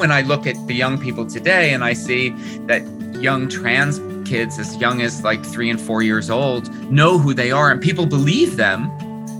[0.00, 2.30] when I look at the young people today and I see
[2.66, 2.82] that
[3.20, 7.52] young trans kids as young as like three and four years old know who they
[7.52, 8.90] are and people believe them,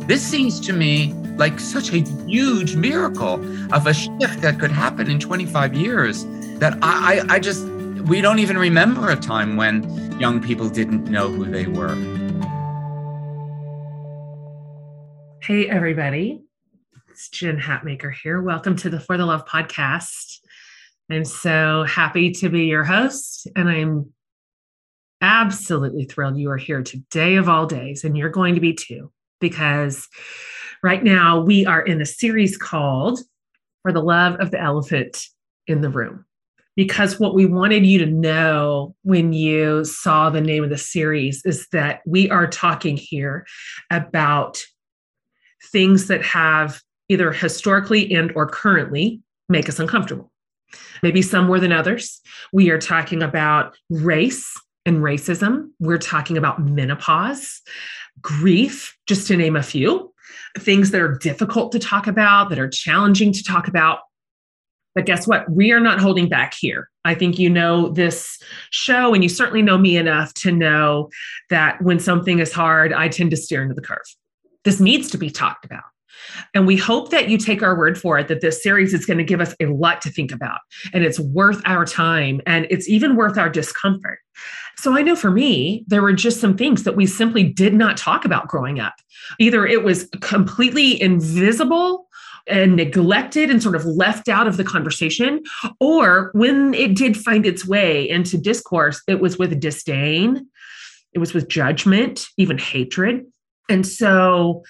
[0.06, 3.34] this seems to me like such a huge miracle
[3.72, 6.26] of a shift that could happen in 25 years
[6.58, 7.64] that I, I, I just,
[8.04, 11.94] we don't even remember a time when young people didn't know who they were.
[15.40, 16.42] Hey, everybody.
[17.08, 18.42] It's Jen Hatmaker here.
[18.42, 20.39] Welcome to the For the Love podcast.
[21.12, 24.12] I'm so happy to be your host, and I'm
[25.20, 29.10] absolutely thrilled you are here today of all days, and you're going to be too,
[29.40, 30.06] because
[30.84, 33.18] right now we are in a series called
[33.82, 35.26] For the Love of the Elephant
[35.66, 36.24] in the Room.
[36.76, 41.44] Because what we wanted you to know when you saw the name of the series
[41.44, 43.44] is that we are talking here
[43.90, 44.62] about
[45.72, 50.30] things that have either historically and or currently make us uncomfortable
[51.02, 52.20] maybe some more than others.
[52.52, 54.52] We are talking about race
[54.86, 55.70] and racism.
[55.78, 57.60] We're talking about menopause,
[58.20, 60.12] grief, just to name a few
[60.58, 64.00] things that are difficult to talk about, that are challenging to talk about.
[64.94, 65.50] But guess what?
[65.50, 66.88] We are not holding back here.
[67.04, 71.10] I think you know this show, and you certainly know me enough to know
[71.48, 73.98] that when something is hard, I tend to steer into the curve.
[74.64, 75.84] This needs to be talked about.
[76.54, 79.18] And we hope that you take our word for it that this series is going
[79.18, 80.60] to give us a lot to think about
[80.92, 84.18] and it's worth our time and it's even worth our discomfort.
[84.76, 87.96] So I know for me, there were just some things that we simply did not
[87.96, 88.94] talk about growing up.
[89.38, 92.06] Either it was completely invisible
[92.46, 95.42] and neglected and sort of left out of the conversation,
[95.78, 100.48] or when it did find its way into discourse, it was with disdain,
[101.12, 103.24] it was with judgment, even hatred.
[103.68, 104.62] And so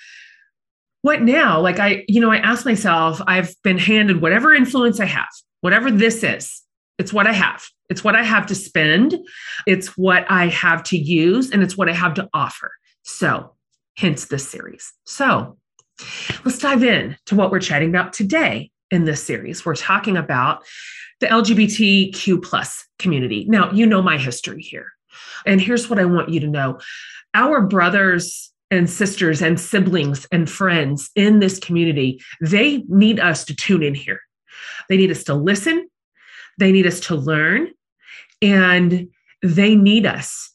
[1.03, 1.61] what now?
[1.61, 5.29] Like I, you know, I ask myself, I've been handed whatever influence I have,
[5.61, 6.63] whatever this is,
[6.99, 7.65] it's what I have.
[7.89, 9.19] It's what I have to spend.
[9.67, 12.71] It's what I have to use, and it's what I have to offer.
[13.03, 13.55] So,
[13.97, 14.93] hence this series.
[15.05, 15.57] So,
[16.45, 19.65] let's dive in to what we're chatting about today in this series.
[19.65, 20.63] We're talking about
[21.21, 23.47] the LGBTQ plus community.
[23.49, 24.93] Now, you know my history here.
[25.47, 26.81] And here's what I want you to know.
[27.35, 33.55] Our brothers and sisters and siblings and friends in this community, they need us to
[33.55, 34.21] tune in here.
[34.89, 35.89] They need us to listen,
[36.59, 37.69] they need us to learn,
[38.43, 39.09] and
[39.43, 40.53] they need us.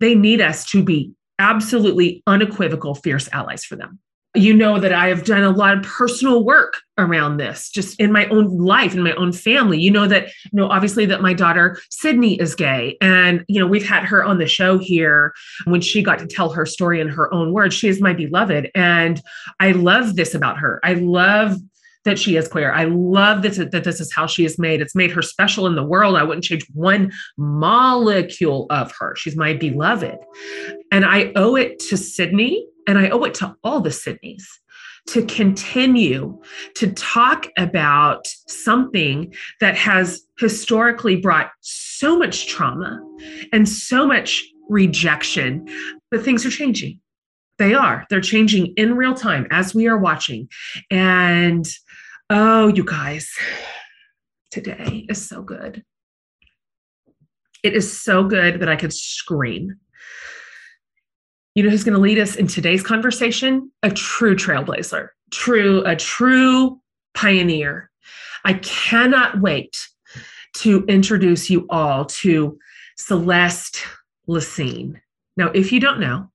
[0.00, 3.98] They need us to be absolutely unequivocal, fierce allies for them
[4.34, 8.10] you know that I have done a lot of personal work around this, just in
[8.10, 9.80] my own life, in my own family.
[9.80, 12.96] You know that, you know, obviously that my daughter Sydney is gay.
[13.00, 15.32] And, you know, we've had her on the show here
[15.66, 17.74] when she got to tell her story in her own words.
[17.74, 18.70] She is my beloved.
[18.74, 19.22] And
[19.60, 20.80] I love this about her.
[20.82, 21.56] I love
[22.04, 22.72] that she is queer.
[22.72, 24.80] I love that, that this is how she is made.
[24.80, 26.16] It's made her special in the world.
[26.16, 29.14] I wouldn't change one molecule of her.
[29.16, 30.18] She's my beloved.
[30.92, 34.44] And I owe it to Sydney and I owe it to all the Sydneys
[35.06, 36.40] to continue
[36.76, 43.00] to talk about something that has historically brought so much trauma
[43.52, 45.68] and so much rejection.
[46.10, 47.00] But things are changing.
[47.58, 48.04] They are.
[48.10, 50.48] They're changing in real time as we are watching.
[50.90, 51.66] And
[52.30, 53.28] oh, you guys,
[54.50, 55.84] today is so good.
[57.62, 59.76] It is so good that I could scream
[61.54, 63.70] you know who's going to lead us in today's conversation?
[63.82, 66.80] A true trailblazer, true, a true
[67.14, 67.90] pioneer.
[68.44, 69.88] I cannot wait
[70.58, 72.58] to introduce you all to
[72.96, 73.84] Celeste
[74.28, 75.00] Lecesne.
[75.36, 76.30] Now, if you don't know,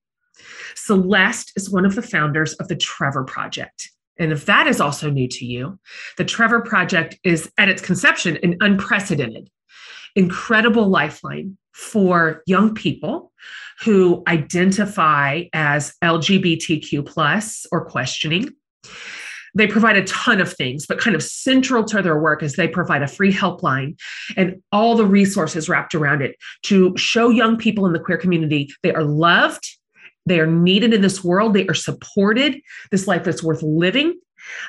[0.75, 3.89] Celeste is one of the founders of the Trevor Project.
[4.17, 5.79] And if that is also new to you,
[6.17, 9.49] the Trevor Project is at its conception an unprecedented,
[10.15, 13.31] incredible lifeline for young people
[13.83, 18.49] who identify as LGBTQ plus or questioning.
[19.55, 22.67] They provide a ton of things, but kind of central to their work is they
[22.67, 23.99] provide a free helpline
[24.37, 28.69] and all the resources wrapped around it to show young people in the queer community
[28.83, 29.67] they are loved,
[30.25, 32.61] they are needed in this world, they are supported,
[32.91, 34.19] this life is worth living.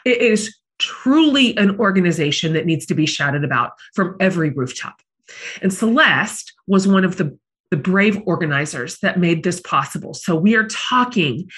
[0.05, 5.03] It is truly an organization that needs to be shouted about from every rooftop.
[5.63, 7.39] And Celeste was one of the
[7.71, 10.15] the brave organizers that made this possible.
[10.15, 11.49] So, we are talking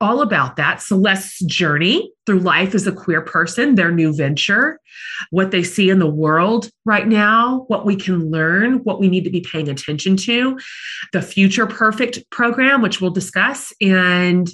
[0.00, 4.80] all about that Celeste's journey through life as a queer person, their new venture,
[5.30, 9.24] what they see in the world right now, what we can learn, what we need
[9.24, 10.58] to be paying attention to,
[11.12, 13.72] the Future Perfect program, which we'll discuss.
[13.80, 14.48] And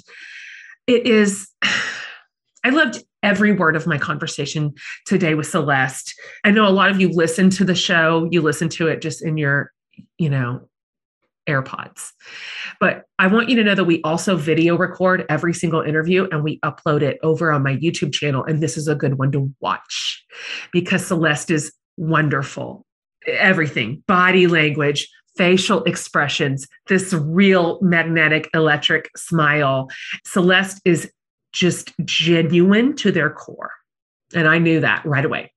[0.87, 1.49] it is,
[2.63, 4.73] I loved every word of my conversation
[5.05, 6.13] today with Celeste.
[6.43, 9.23] I know a lot of you listen to the show, you listen to it just
[9.23, 9.71] in your,
[10.17, 10.67] you know,
[11.47, 12.11] AirPods.
[12.79, 16.43] But I want you to know that we also video record every single interview and
[16.43, 18.43] we upload it over on my YouTube channel.
[18.43, 20.23] And this is a good one to watch
[20.71, 22.85] because Celeste is wonderful.
[23.27, 25.07] Everything, body language,
[25.37, 29.89] facial expressions, this real magnetic electric smile.
[30.25, 31.11] Celeste is
[31.53, 33.71] just genuine to their core.
[34.33, 35.51] And I knew that right away.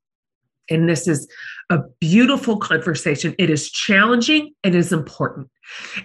[0.71, 1.29] And this is
[1.71, 3.35] a beautiful conversation.
[3.39, 5.49] It is challenging, and it is important.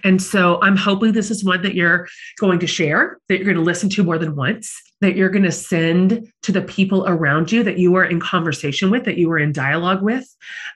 [0.02, 3.56] And so I'm hoping this is one that you're going to share, that you're going
[3.56, 7.52] to listen to more than once, that you're going to send to the people around
[7.52, 10.26] you that you are in conversation with, that you are in dialogue with.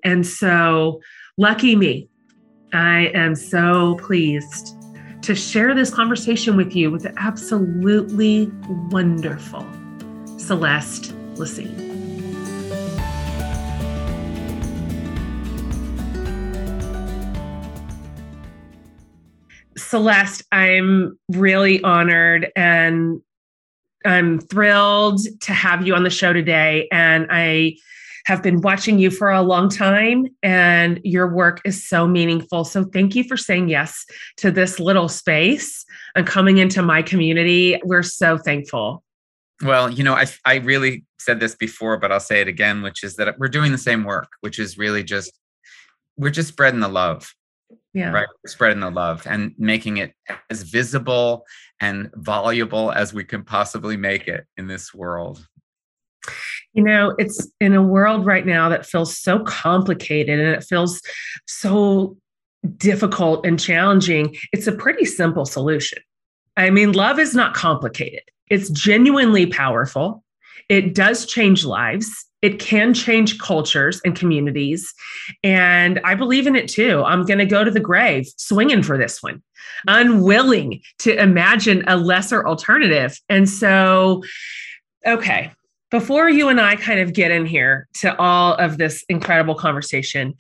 [0.05, 1.01] And so,
[1.37, 2.09] lucky me,
[2.73, 4.75] I am so pleased
[5.23, 8.51] to share this conversation with you with the absolutely
[8.91, 9.67] wonderful
[10.39, 11.86] Celeste Lecesne.
[19.87, 23.21] Celeste, I'm really honored and
[24.05, 26.89] I'm thrilled to have you on the show today.
[26.91, 27.77] And I
[28.27, 32.65] have been watching you for a long time, and your work is so meaningful.
[32.65, 34.05] So, thank you for saying yes
[34.39, 35.85] to this little space
[36.17, 37.81] and coming into my community.
[37.85, 39.05] We're so thankful.
[39.63, 43.05] Well, you know, I, I really said this before, but I'll say it again, which
[43.05, 45.39] is that we're doing the same work, which is really just,
[46.17, 47.33] we're just spreading the love
[47.97, 48.11] yeah.
[48.11, 48.29] right?
[48.47, 50.13] Spreading the love and making it
[50.51, 51.47] as visible
[51.81, 55.47] and voluble as we can possibly make it in this world.
[56.75, 61.01] You know it's in a world right now that feels so complicated and it feels
[61.47, 62.19] so
[62.77, 65.99] difficult and challenging it's a pretty simple solution.
[66.59, 68.25] I mean love is not complicated.
[68.51, 70.23] It's genuinely powerful.
[70.69, 74.93] It does change lives it can change cultures and communities.
[75.43, 77.03] And I believe in it too.
[77.05, 79.43] I'm going to go to the grave swinging for this one,
[79.89, 83.19] unwilling to imagine a lesser alternative.
[83.29, 84.23] And so,
[85.07, 85.51] okay,
[85.91, 90.35] before you and I kind of get in here to all of this incredible conversation,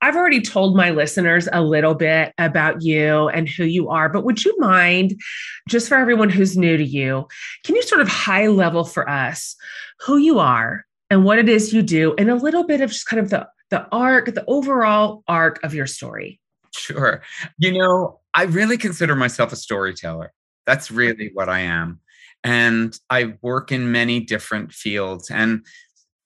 [0.00, 4.24] I've already told my listeners a little bit about you and who you are, but
[4.24, 5.20] would you mind,
[5.68, 7.26] just for everyone who's new to you,
[7.64, 9.56] can you sort of high level for us
[10.00, 13.06] who you are, and what it is you do and a little bit of just
[13.06, 16.40] kind of the the arc the overall arc of your story.
[16.74, 17.22] Sure.
[17.58, 20.32] You know i really consider myself a storyteller.
[20.64, 22.00] That's really what i am.
[22.42, 25.30] And i work in many different fields.
[25.30, 25.66] And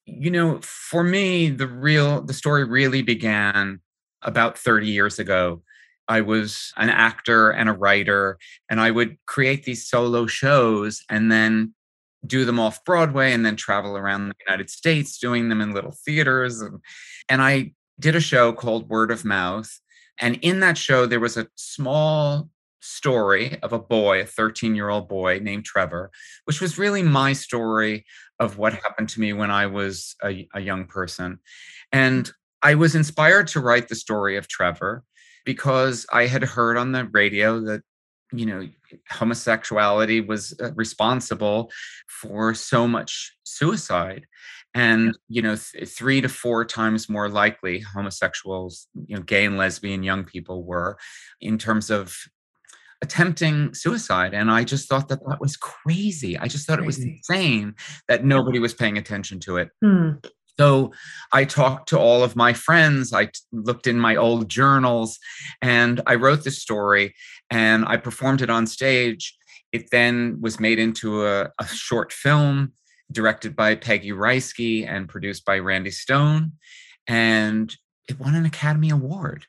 [0.05, 3.81] you know for me the real the story really began
[4.23, 5.63] about 30 years ago.
[6.09, 8.39] I was an actor and a writer,
[8.71, 11.75] and I would create these solo shows and then
[12.25, 15.95] do them off Broadway and then travel around the United States doing them in little
[16.05, 16.61] theaters.
[16.61, 16.81] And,
[17.29, 19.81] and I did a show called Word of Mouth.
[20.19, 22.49] And in that show, there was a small
[22.81, 26.11] story of a boy, a 13 year old boy named Trevor,
[26.45, 28.05] which was really my story
[28.39, 31.39] of what happened to me when I was a, a young person.
[31.93, 32.31] And
[32.63, 35.05] I was inspired to write the story of Trevor
[35.45, 37.83] because I had heard on the radio that
[38.33, 38.69] you know
[39.11, 41.71] homosexuality was uh, responsible
[42.09, 44.27] for so much suicide.
[44.75, 49.57] And you know th- three to four times more likely homosexuals you know gay and
[49.57, 50.99] lesbian young people were
[51.41, 52.17] in terms of
[53.03, 54.35] attempting suicide.
[54.35, 56.39] And i just thought that that was crazy.
[56.39, 57.03] I just thought crazy.
[57.03, 57.75] it was insane
[58.09, 59.71] that nobody was paying attention to it.
[59.83, 60.13] Hmm.
[60.59, 60.93] So
[61.33, 63.13] I talked to all of my friends.
[63.13, 65.19] I looked in my old journals
[65.61, 67.15] and I wrote this story
[67.51, 69.37] and I performed it on stage.
[69.73, 72.73] It then was made into a, a short film
[73.13, 76.53] directed by Peggy Rajski and produced by Randy Stone.
[77.07, 77.75] And
[78.09, 79.47] it won an Academy Award,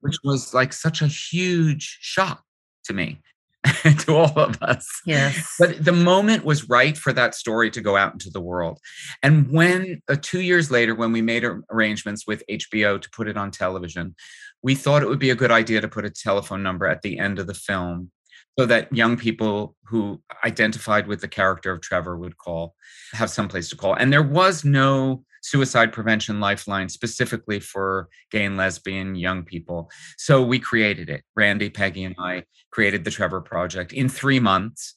[0.00, 2.42] which was like such a huge shock
[2.84, 3.20] to me.
[3.98, 4.88] to all of us.
[5.04, 5.56] Yes.
[5.58, 8.78] But the moment was right for that story to go out into the world.
[9.22, 13.36] And when uh, two years later, when we made arrangements with HBO to put it
[13.36, 14.14] on television,
[14.62, 17.18] we thought it would be a good idea to put a telephone number at the
[17.18, 18.10] end of the film
[18.58, 22.74] so that young people who identified with the character of Trevor would call,
[23.12, 23.94] have some place to call.
[23.94, 29.90] And there was no suicide prevention lifeline specifically for gay and lesbian young people.
[30.18, 31.22] So we created it.
[31.34, 34.94] Randy, Peggy, and I created the Trevor Project in three months.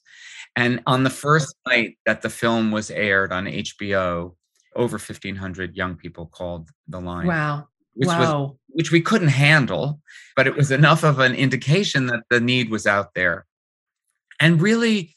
[0.56, 4.34] And on the first night that the film was aired on HBO,
[4.76, 7.26] over 1,500 young people called the line.
[7.26, 7.68] Wow.
[7.94, 8.18] Which wow.
[8.18, 10.00] was which we couldn't handle,
[10.34, 13.46] but it was enough of an indication that the need was out there.
[14.40, 15.14] And really,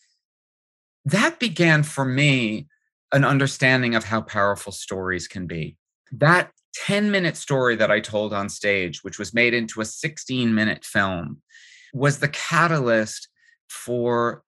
[1.05, 2.67] that began for me
[3.11, 5.77] an understanding of how powerful stories can be.
[6.11, 6.51] That
[6.85, 10.85] 10 minute story that I told on stage, which was made into a 16 minute
[10.85, 11.41] film,
[11.93, 13.29] was the catalyst
[13.69, 14.43] for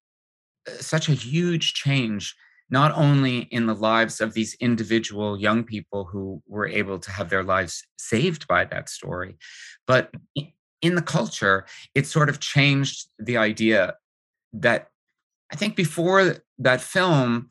[0.68, 2.36] uh, such a huge change,
[2.70, 7.30] not only in the lives of these individual young people who were able to have
[7.30, 9.38] their lives saved by that story,
[9.88, 10.14] but
[10.82, 13.96] in the culture, it sort of changed the idea
[14.54, 14.88] that
[15.52, 17.50] I think before that film,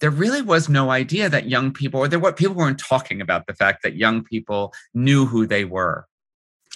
[0.00, 3.46] there really was no idea that young people, or there what people weren't talking about
[3.46, 6.06] the fact that young people knew who they were.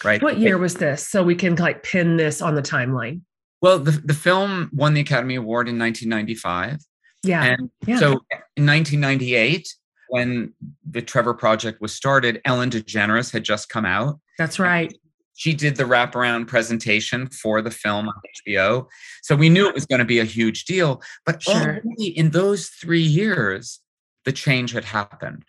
[0.05, 0.23] Right.
[0.23, 1.07] What year was this?
[1.07, 3.23] So we can like pin this on the timeline.
[3.61, 6.81] Well, the, the film won the Academy Award in 1995.
[7.25, 7.45] Yeah.
[7.45, 7.99] And yeah.
[7.99, 8.13] so
[8.57, 9.69] in 1998,
[10.11, 10.53] when
[10.89, 14.21] the Trevor Project was started, Ellen DeGeneres had just come out.
[14.39, 14.95] That's right
[15.39, 18.15] she did the wraparound presentation for the film on
[18.45, 18.89] HBO.
[19.23, 21.01] So we knew it was going to be a huge deal.
[21.25, 21.81] But sure.
[21.97, 23.79] in those three years,
[24.25, 25.45] the change had happened.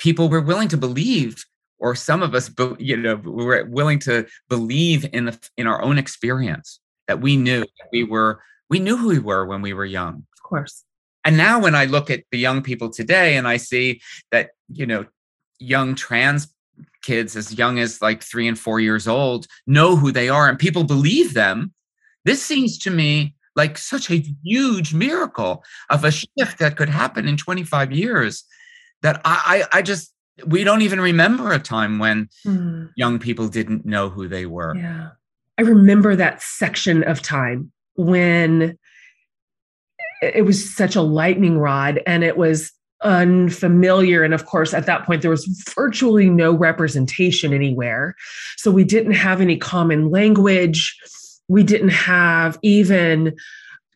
[0.00, 1.44] People were willing to believe,
[1.78, 5.96] or some of us, you know, were willing to believe in the in our own
[5.96, 8.10] experience that we knew that we mm-hmm.
[8.10, 10.26] were we knew who we were when we were young.
[10.34, 10.84] Of course.
[11.24, 14.00] And now when I look at the young people today and I see
[14.32, 15.06] that, you know,
[15.60, 16.52] young trans
[17.02, 20.58] kids as young as like three and four years old know who they are and
[20.58, 21.72] people believe them.
[22.24, 27.26] This seems to me like such a huge miracle of a shift that could happen
[27.26, 28.44] in 25 years
[29.02, 30.12] that I, I, I just,
[30.46, 32.90] we don't even remember a time when mm.
[32.96, 34.76] young people didn't know who they were.
[34.76, 35.10] Yeah.
[35.58, 38.78] I remember that section of time when
[40.22, 44.22] it was such a lightning rod and it was unfamiliar.
[44.22, 48.14] And of course, at that point, there was virtually no representation anywhere.
[48.56, 50.96] So we didn't have any common language.
[51.48, 53.36] We didn't have even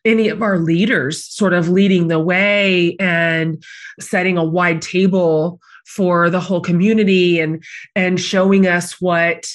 [0.05, 3.63] any of our leaders sort of leading the way and
[3.99, 7.63] setting a wide table for the whole community and
[7.95, 9.51] and showing us what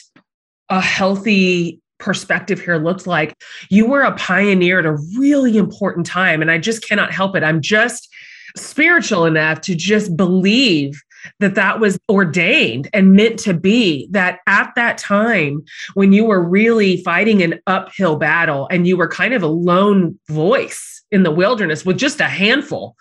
[0.68, 3.34] a healthy perspective here looked like
[3.68, 7.44] you were a pioneer at a really important time and i just cannot help it
[7.44, 8.09] i'm just
[8.56, 11.00] spiritual enough to just believe
[11.38, 15.62] that that was ordained and meant to be that at that time
[15.94, 20.18] when you were really fighting an uphill battle and you were kind of a lone
[20.28, 22.96] voice in the wilderness with just a handful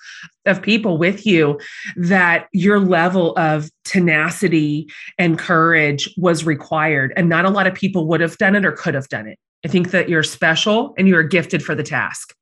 [0.46, 1.60] of people with you
[1.96, 4.88] that your level of tenacity
[5.18, 7.13] and courage was required.
[7.15, 9.38] And not a lot of people would have done it or could have done it.
[9.63, 12.34] I think that you're special and you're gifted for the task.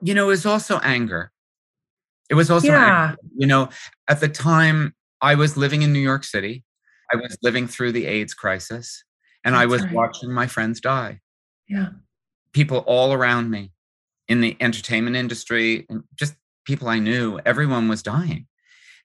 [0.00, 1.32] You know it's also anger
[2.28, 3.14] it was also, yeah.
[3.36, 3.68] you know,
[4.08, 6.64] at the time I was living in New York City.
[7.12, 9.02] I was living through the AIDS crisis
[9.44, 9.92] and That's I was right.
[9.92, 11.20] watching my friends die.
[11.68, 11.88] Yeah.
[12.52, 13.72] People all around me
[14.28, 16.34] in the entertainment industry and just
[16.66, 18.46] people I knew, everyone was dying.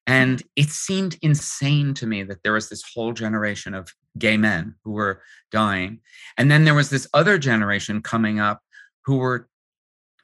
[0.05, 3.87] And it seemed insane to me that there was this whole generation of
[4.17, 6.01] gay men who were dying.
[6.37, 8.61] And then there was this other generation coming up
[9.05, 9.47] who were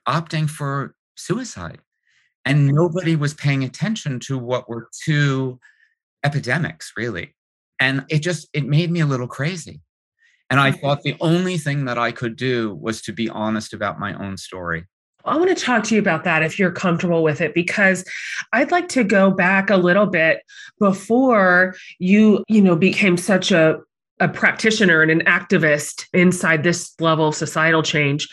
[0.05, 1.79] opting for suicide
[2.49, 5.59] and nobody was paying attention to what were two
[6.25, 7.35] epidemics really.
[7.79, 9.81] And it just it made me a little crazy.
[10.49, 13.99] And i thought the only thing that i could do was to be honest about
[13.99, 14.85] my own story.
[15.25, 18.03] I want to talk to you about that if you're comfortable with it because
[18.53, 20.41] I'd like to go back a little bit
[20.79, 23.79] before you, you know, became such a
[24.19, 28.27] a practitioner and an activist inside this level of societal change.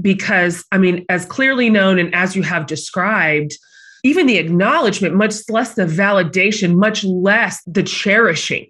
[0.00, 3.56] Because i mean as clearly known and as you have described
[4.04, 8.68] even the acknowledgement much less the validation much less the cherishing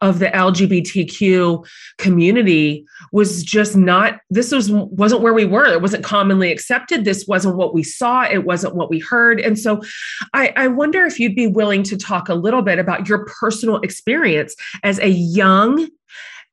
[0.00, 1.66] of the lgbtq
[1.98, 5.66] community was just not this was wasn't where we were.
[5.66, 7.04] It wasn't commonly accepted.
[7.04, 8.22] This wasn't what we saw.
[8.22, 9.40] It wasn't what we heard.
[9.40, 9.80] And so
[10.34, 13.78] i, I wonder if you'd be willing to talk a little bit about your personal
[13.80, 15.88] experience as a young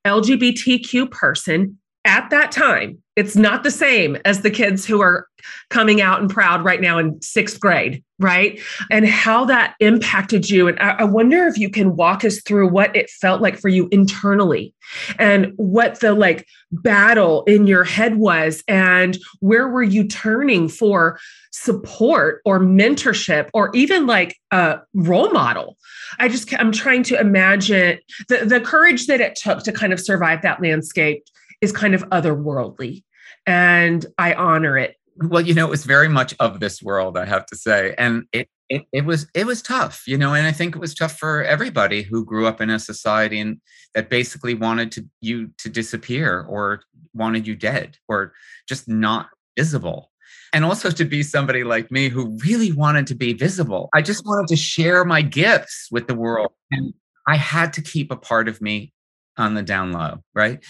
[0.05, 3.01] LGBTQ person at that time.
[3.15, 5.27] It's not the same as the kids who are
[5.69, 8.59] coming out and proud right now in sixth grade, right?
[8.91, 10.67] And how that impacted you.
[10.67, 13.87] And I, wonder if you can walk us through what it felt like for you
[13.91, 14.73] internally
[15.17, 21.19] and what the like battle in your head was and where were you turning for
[21.51, 25.77] support or mentorship or even like a role model
[26.19, 27.97] i just i'm trying to imagine
[28.27, 31.23] the, the courage that it took to kind of survive that landscape
[31.61, 33.03] is kind of otherworldly
[33.45, 37.25] and i honor it well you know it was very much of this world i
[37.25, 40.51] have to say and it it, it was it was tough you know and i
[40.51, 43.61] think it was tough for everybody who grew up in a society and
[43.93, 46.81] that basically wanted to you to disappear or
[47.13, 48.33] wanted you dead or
[48.67, 50.11] just not visible
[50.55, 53.89] and also to be somebody like me who really wanted to be visible.
[53.93, 56.51] I just wanted to share my gifts with the world.
[56.71, 56.93] And
[57.27, 58.93] I had to keep a part of me
[59.37, 60.63] on the down low, right?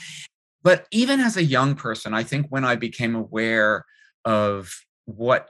[0.65, 3.85] But even as a young person, I think when I became aware
[4.25, 5.49] of what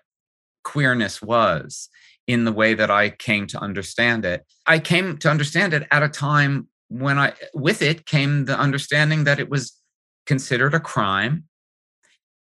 [0.65, 1.87] queerness was
[2.27, 6.03] in the way that I came to understand it, I came to understand it at
[6.03, 9.79] a time when I, with it came the understanding that it was
[10.25, 11.45] considered a crime,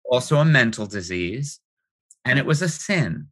[0.05, 1.59] also a mental disease,
[2.23, 3.29] and it was a sin.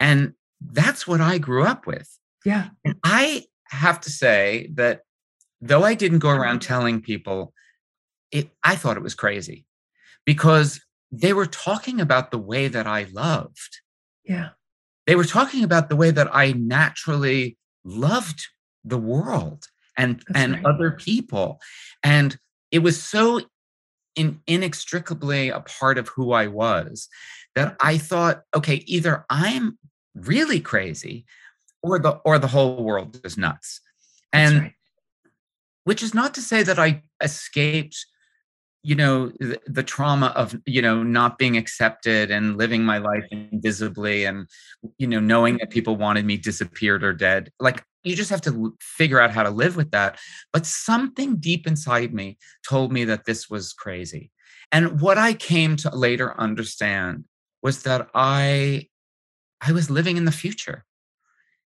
[0.00, 0.32] And
[0.62, 2.08] that's what I grew up with.
[2.42, 2.68] Yeah.
[2.86, 5.02] And I have to say that
[5.60, 7.52] though I didn't go around telling people,
[8.30, 9.66] it, I thought it was crazy
[10.24, 10.80] because
[11.12, 13.80] they were talking about the way that I loved.
[14.24, 14.50] Yeah.
[15.06, 18.46] They were talking about the way that I naturally loved
[18.84, 19.66] the world
[19.96, 20.64] and That's and right.
[20.66, 21.60] other people.
[22.02, 22.36] And
[22.70, 23.40] it was so
[24.16, 27.08] in, inextricably a part of who I was
[27.54, 27.86] that mm-hmm.
[27.86, 29.78] I thought, okay, either I'm
[30.14, 31.26] really crazy
[31.82, 33.80] or the or the whole world is nuts.
[34.32, 34.72] That's And right.
[35.84, 38.06] which is not to say that I escaped,
[38.86, 43.24] you know, the, the trauma of, you know, not being accepted and living my life
[43.32, 44.46] invisibly and,
[44.96, 47.50] you know, knowing that people wanted me disappeared or dead.
[47.58, 50.20] Like you just have to figure out how to live with that.
[50.52, 54.30] But something deep inside me told me that this was crazy.
[54.70, 57.24] And what I came to later understand
[57.64, 58.86] was that I
[59.60, 60.84] I was living in the future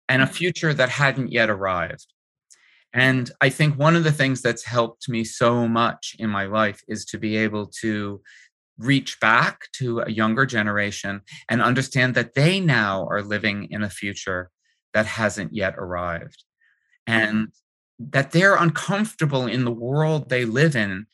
[0.08, 0.32] and a mm.
[0.32, 2.14] future that hadn't yet arrived.
[2.94, 6.82] And I think one of the things that's helped me so much in my life
[6.88, 8.22] is to be able to
[8.78, 13.90] reach back to a younger generation and understand that they now are living in a
[13.90, 14.50] future
[14.94, 16.44] that hasn't yet arrived.
[17.06, 17.50] And
[18.00, 21.06] that they're uncomfortable in the world they live in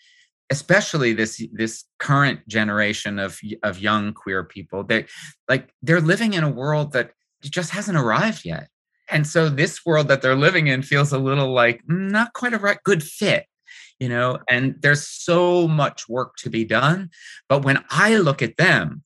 [0.51, 4.83] especially this this current generation of of young queer people.
[4.83, 5.05] They
[5.49, 8.69] like they're living in a world that just hasn't arrived yet
[9.09, 12.53] and so this world that they're living in feels a little like mm, not quite
[12.53, 13.45] a right good fit
[13.99, 17.09] you know and there's so much work to be done.
[17.49, 19.03] But when i look at them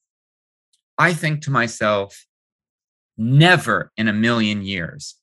[0.98, 2.26] i think to myself
[3.18, 5.16] never in a million years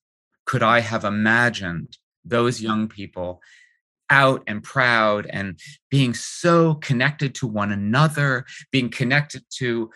[0.45, 3.41] could i have imagined those young people
[4.11, 5.59] out and proud and
[5.91, 9.91] being so connected to one another being connected to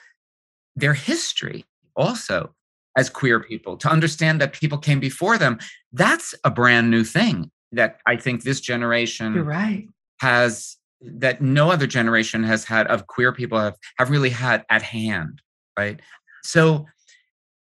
[0.74, 2.54] their history also
[2.96, 5.58] as queer people to understand that people came before them
[5.92, 9.88] that's a brand new thing that i think this generation You're right.
[10.20, 14.82] has that no other generation has had of queer people have have really had at
[14.82, 15.40] hand
[15.78, 16.00] right
[16.42, 16.86] so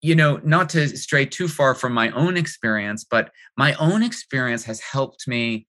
[0.03, 4.65] you know not to stray too far from my own experience but my own experience
[4.65, 5.67] has helped me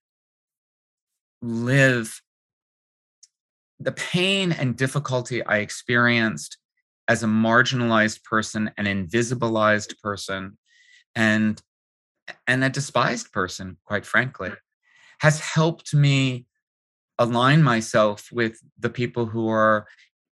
[1.40, 2.20] live
[3.80, 6.57] the pain and difficulty i experienced
[7.08, 10.58] as a marginalized person an invisibilized person
[11.14, 11.60] and
[12.46, 14.52] and a despised person quite frankly
[15.20, 16.46] has helped me
[17.18, 19.86] align myself with the people who are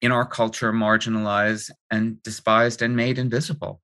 [0.01, 3.83] in our culture marginalized and despised and made invisible.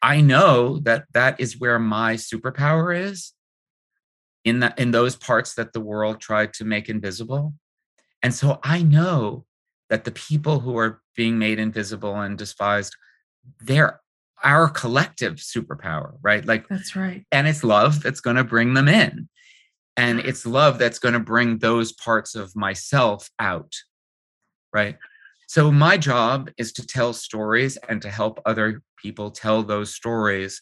[0.00, 3.32] I know that that is where my superpower is
[4.44, 7.54] in that in those parts that the world tried to make invisible.
[8.22, 9.44] And so i know
[9.90, 12.94] that the people who are being made invisible and despised
[13.60, 14.00] they're
[14.44, 16.44] our collective superpower right?
[16.44, 17.24] Like That's right.
[17.32, 19.28] and it's love that's going to bring them in.
[19.96, 23.72] And it's love that's going to bring those parts of myself out
[24.72, 24.96] right?
[25.48, 30.60] So my job is to tell stories and to help other people tell those stories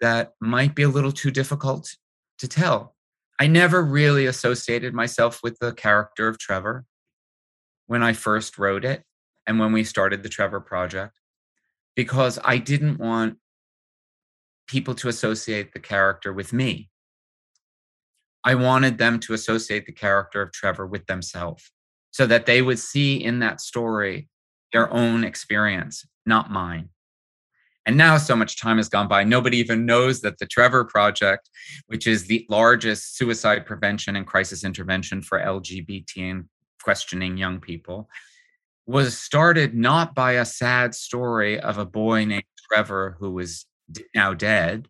[0.00, 1.88] that might be a little too difficult
[2.38, 2.94] to tell.
[3.40, 6.84] I never really associated myself with the character of trevor
[7.86, 9.02] when i first wrote it
[9.46, 11.18] and when we started the trevor project
[11.94, 13.36] because i didn't want
[14.66, 16.90] people to associate the character with me.
[18.44, 21.70] I wanted them to associate the character of Trevor with themselves
[22.10, 24.28] so that they would see in that story
[24.72, 26.90] their own experience, not mine.
[27.86, 31.50] And now so much time has gone by, nobody even knows that the Trevor Project,
[31.86, 36.44] which is the largest suicide prevention and crisis intervention for LGBT
[36.84, 38.08] questioning young people,
[38.86, 42.30] was started not by a sad story of a boy mm-hmm.
[42.30, 43.64] named Trevor who was
[44.14, 44.88] now dead,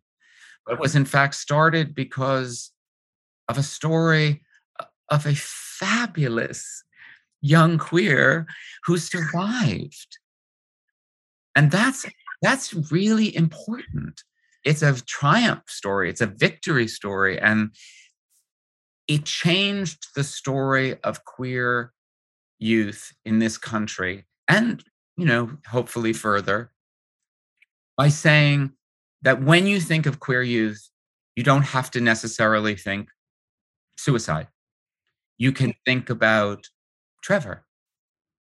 [0.66, 2.72] but was in fact started because
[3.48, 4.42] of a story
[4.80, 6.82] uh, of a fabulous
[7.40, 8.46] young queer
[8.84, 10.18] who survived.
[11.54, 12.04] And that's
[12.42, 14.22] that's really important.
[14.64, 17.70] It's a triumph story, it's a victory story and
[19.08, 21.92] it changed the story of queer
[22.58, 24.84] youth in this country and
[25.16, 26.72] you know, hopefully further
[27.96, 28.72] by saying
[29.22, 30.90] that when you think of queer youth,
[31.36, 33.08] you don't have to necessarily think
[33.96, 34.48] suicide.
[35.38, 36.68] You can think about
[37.22, 37.64] Trevor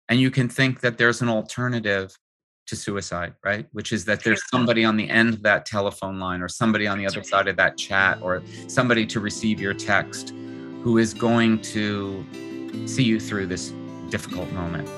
[0.08, 2.16] and you can think that there's an alternative
[2.66, 3.66] to suicide, right?
[3.72, 6.98] Which is that there's somebody on the end of that telephone line or somebody on
[6.98, 10.30] the other side of that chat or somebody to receive your text
[10.82, 12.24] who is going to
[12.86, 13.72] see you through this
[14.10, 14.88] difficult moment.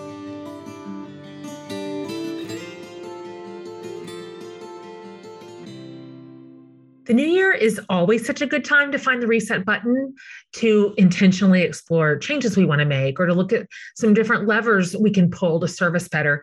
[7.06, 10.14] The new year is always such a good time to find the reset button
[10.54, 14.96] to intentionally explore changes we want to make or to look at some different levers
[14.96, 16.42] we can pull to service better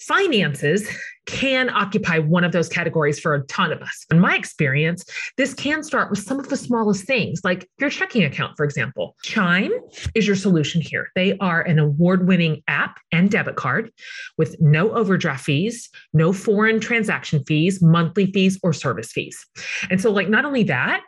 [0.00, 0.88] finances
[1.26, 4.06] can occupy one of those categories for a ton of us.
[4.10, 5.04] In my experience,
[5.36, 9.16] this can start with some of the smallest things, like your checking account, for example.
[9.22, 9.72] Chime
[10.14, 11.08] is your solution here.
[11.14, 13.92] They are an award winning app and debit card
[14.38, 19.46] with no overdraft fees, no foreign transaction fees, monthly fees, or service fees.
[19.90, 21.02] And so, like, not only that,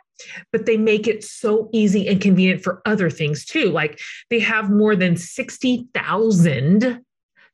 [0.51, 3.71] but they make it so easy and convenient for other things too.
[3.71, 7.03] Like they have more than 60,000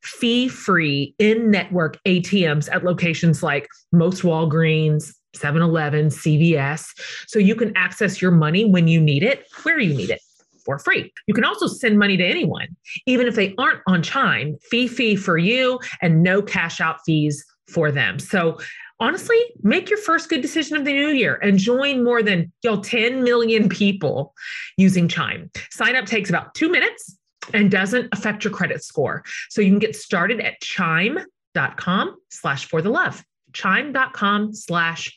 [0.02, 6.86] fee free in network ATMs at locations like most Walgreens, 7 Eleven, CVS.
[7.26, 10.20] So you can access your money when you need it, where you need it
[10.64, 11.12] for free.
[11.26, 12.68] You can also send money to anyone,
[13.06, 17.44] even if they aren't on Chime, fee fee for you and no cash out fees
[17.68, 18.18] for them.
[18.18, 18.58] So
[18.98, 22.80] honestly, make your first good decision of the new year and join more than know,
[22.80, 24.34] 10 million people
[24.76, 25.50] using Chime.
[25.70, 27.16] Sign up takes about two minutes
[27.52, 29.24] and doesn't affect your credit score.
[29.48, 33.24] So you can get started at chime.com slash for the love.
[33.52, 35.16] Chime.com slash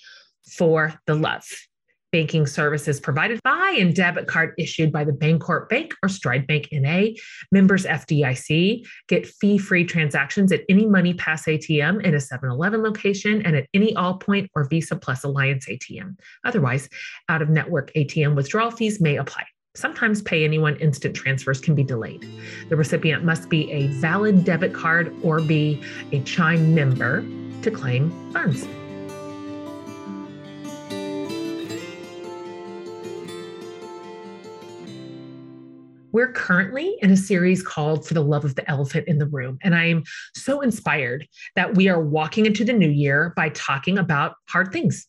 [0.49, 1.45] for the love.
[2.11, 6.69] Banking services provided by and debit card issued by the Bancorp Bank or Stride Bank
[6.71, 7.07] NA,
[7.51, 8.85] members FDIC.
[9.07, 13.55] Get fee free transactions at any Money Pass ATM in a 7 Eleven location and
[13.55, 16.15] at any Allpoint or Visa Plus Alliance ATM.
[16.45, 16.87] Otherwise,
[17.29, 19.43] out of network ATM withdrawal fees may apply.
[19.75, 22.23] Sometimes pay anyone instant transfers can be delayed.
[22.69, 25.81] The recipient must be a valid debit card or be
[26.11, 27.25] a Chime member
[27.63, 28.67] to claim funds.
[36.11, 39.57] We're currently in a series called For the Love of the Elephant in the Room.
[39.63, 40.03] And I am
[40.35, 45.07] so inspired that we are walking into the new year by talking about hard things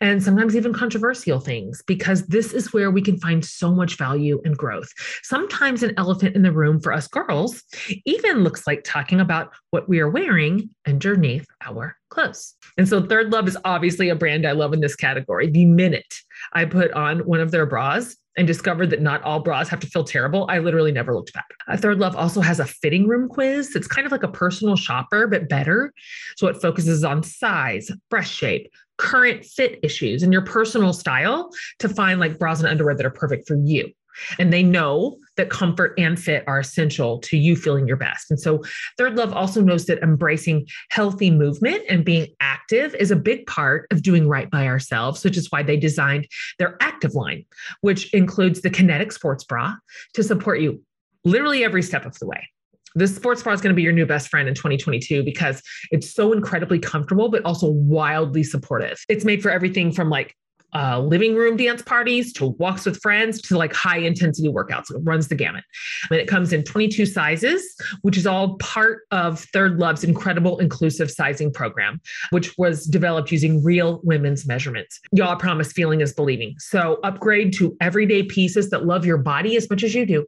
[0.00, 4.40] and sometimes even controversial things, because this is where we can find so much value
[4.44, 4.90] and growth.
[5.22, 7.62] Sometimes an elephant in the room for us girls
[8.04, 12.54] even looks like talking about what we are wearing underneath our clothes.
[12.76, 15.50] And so, Third Love is obviously a brand I love in this category.
[15.50, 16.14] The minute
[16.52, 19.86] I put on one of their bras, and discovered that not all bras have to
[19.86, 21.46] feel terrible, I literally never looked back.
[21.76, 23.76] Third Love also has a fitting room quiz.
[23.76, 25.92] It's kind of like a personal shopper, but better.
[26.36, 31.88] So it focuses on size, breast shape, current fit issues and your personal style to
[31.88, 33.90] find like bras and underwear that are perfect for you.
[34.38, 38.30] And they know that comfort and fit are essential to you feeling your best.
[38.30, 38.62] And so,
[38.96, 43.88] Third Love also knows that embracing healthy movement and being active is a big part
[43.90, 46.28] of doing right by ourselves, which is why they designed
[46.60, 47.44] their active line,
[47.80, 49.74] which includes the Kinetic Sports Bra
[50.14, 50.80] to support you
[51.24, 52.48] literally every step of the way
[52.94, 56.12] this sports bra is going to be your new best friend in 2022 because it's
[56.12, 58.98] so incredibly comfortable, but also wildly supportive.
[59.08, 60.34] It's made for everything from like
[60.74, 64.90] uh, living room dance parties to walks with friends to like high intensity workouts.
[64.90, 65.64] It runs the gamut.
[66.10, 71.10] And it comes in 22 sizes, which is all part of Third Love's incredible inclusive
[71.10, 74.98] sizing program, which was developed using real women's measurements.
[75.12, 76.54] Y'all promise feeling is believing.
[76.58, 80.26] So upgrade to everyday pieces that love your body as much as you do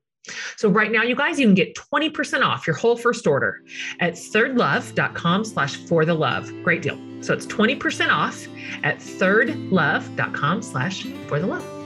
[0.57, 3.63] so right now, you guys, you can get 20% off your whole first order
[4.01, 6.51] at thirdlove.com slash for the love.
[6.63, 6.99] Great deal.
[7.21, 8.47] So it's 20% off
[8.83, 11.77] at thirdlove.com slash for the love.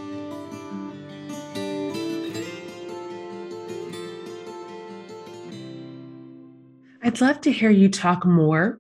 [7.03, 8.79] I'd love to hear you talk more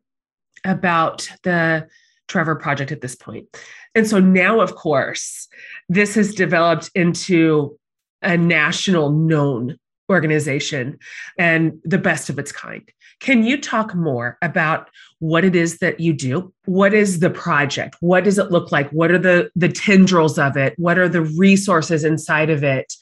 [0.64, 1.88] about the
[2.28, 3.46] Trevor project at this point.
[3.94, 5.48] And so now, of course,
[5.88, 7.79] this has developed into
[8.22, 9.78] a national known
[10.10, 10.98] organization
[11.38, 12.90] and the best of its kind.
[13.20, 14.88] Can you talk more about
[15.20, 16.52] what it is that you do?
[16.64, 17.96] What is the project?
[18.00, 18.90] What does it look like?
[18.90, 20.74] What are the the tendrils of it?
[20.78, 22.94] What are the resources inside of it?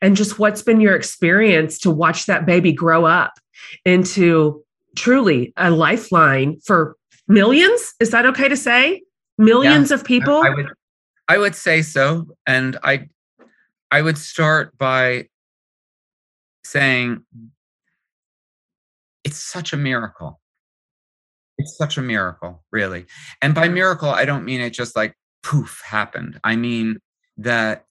[0.00, 3.32] And just what's been your experience to watch that baby grow up
[3.84, 4.62] into
[4.94, 7.94] truly a lifeline for millions?
[7.98, 9.02] Is that okay to say?
[9.38, 10.42] Millions yeah, of people?
[10.42, 10.68] I would
[11.28, 12.26] I would say so.
[12.46, 13.08] And I
[13.92, 15.28] I would start by
[16.64, 17.22] saying
[19.24, 20.40] it's such a miracle
[21.58, 23.06] it's such a miracle, really.
[23.40, 26.40] And by miracle, I don't mean it just like poof happened.
[26.44, 26.98] I mean
[27.36, 27.84] that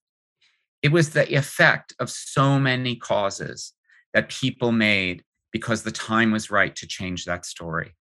[0.81, 3.73] it was the effect of so many causes
[4.13, 7.95] that people made because the time was right to change that story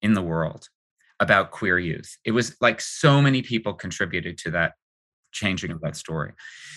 [0.00, 0.68] in the world
[1.20, 2.16] about queer youth.
[2.24, 4.74] It was like so many people contributed to that
[5.32, 6.32] changing of that story.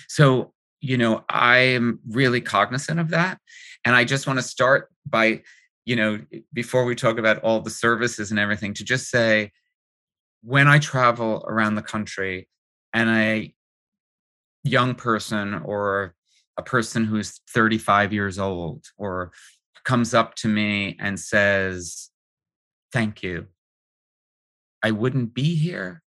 [0.07, 0.53] So,
[0.85, 3.39] you know, I am really cognizant of that.
[3.85, 5.41] And I just want to start by,
[5.83, 6.19] you know,
[6.53, 9.51] before we talk about all the services and everything, to just say
[10.43, 12.47] when I travel around the country
[12.93, 13.53] and a
[14.63, 16.13] young person or
[16.55, 19.31] a person who's 35 years old or
[19.85, 22.11] comes up to me and says,
[22.93, 23.47] Thank you.
[24.83, 26.03] I wouldn't be here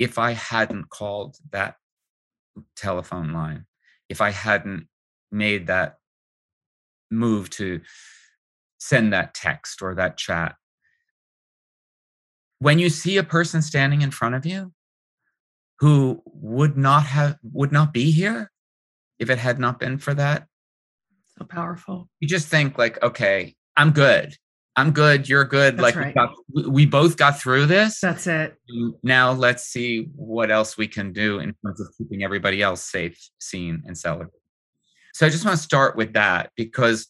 [0.00, 1.76] if I hadn't called that
[2.76, 3.66] telephone line,
[4.08, 4.86] if I hadn't
[5.30, 5.98] made that
[7.10, 7.80] move to
[8.78, 10.56] send that text or that chat.
[12.58, 14.72] When you see a person standing in front of you
[15.80, 18.50] who would not have would not be here
[19.18, 20.46] if it had not been for that
[21.38, 24.36] so powerful you just think like okay i'm good
[24.80, 25.76] i'm good you're good.
[25.76, 26.06] That's like right.
[26.06, 28.00] we, got, we- both got through this.
[28.00, 28.56] That's it.
[29.02, 33.18] Now let's see what else we can do in terms of keeping everybody else safe
[33.38, 34.32] seen and celebrated.
[35.14, 37.08] So i just want to start with that because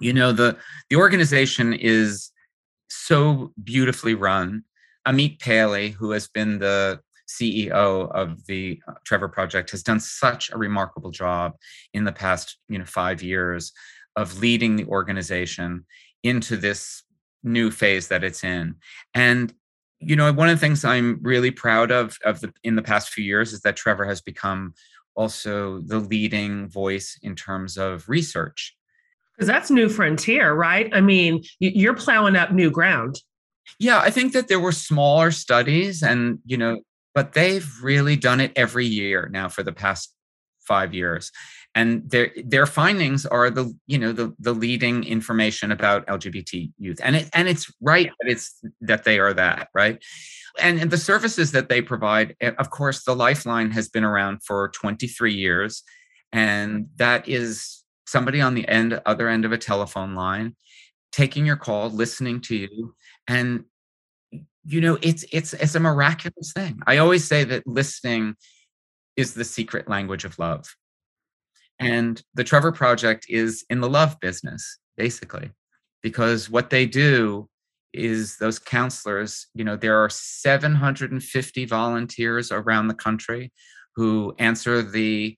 [0.00, 0.56] you know the
[0.90, 2.30] the organization is
[2.88, 4.64] so beautifully run.
[5.06, 10.50] Amit paley who has been the ceo of the uh, trevor project has done such
[10.50, 11.52] a remarkable job
[11.92, 13.72] in the past you know five years
[14.16, 15.84] of leading the organization
[16.22, 17.02] into this
[17.42, 18.76] new phase that it's in.
[19.14, 19.52] And
[20.00, 23.08] you know one of the things i'm really proud of of the in the past
[23.10, 24.72] few years is that trevor has become
[25.16, 28.76] also the leading voice in terms of research.
[29.34, 30.88] Because that's new frontier right?
[30.92, 33.20] I mean you're plowing up new ground.
[33.78, 36.80] Yeah i think that there were smaller studies and you know
[37.14, 40.14] but they've really done it every year now for the past
[40.60, 41.32] five years
[41.74, 46.98] and their their findings are the you know the the leading information about lgbt youth.
[47.02, 50.02] And it and it's right that it's that they are that right?
[50.60, 54.42] And, and the services that they provide eh, of course the lifeline has been around
[54.44, 55.82] for 23 years.
[56.32, 60.56] And that is somebody on the end other end of a telephone line
[61.12, 62.94] taking your call listening to you.
[63.26, 63.64] And
[64.64, 66.80] you know it's it's it's a miraculous thing.
[66.86, 68.36] I always say that listening
[69.16, 70.74] is the secret language of love
[71.78, 75.50] and the trevor project is in the love business basically
[76.02, 77.48] because what they do
[77.92, 83.52] is those counselors you know there are 750 volunteers around the country
[83.96, 85.36] who answer the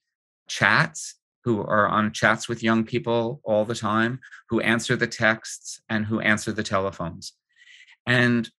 [0.49, 5.81] chats who are on chats with young people all the time who answer the texts
[5.89, 7.33] and who answer the telephones.
[8.07, 8.51] And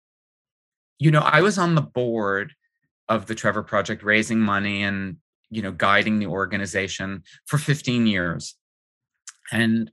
[1.01, 2.55] you know i was on the board
[3.09, 5.17] of the trevor project raising money and
[5.51, 8.57] you know guiding the organization for 15 years.
[9.53, 9.91] And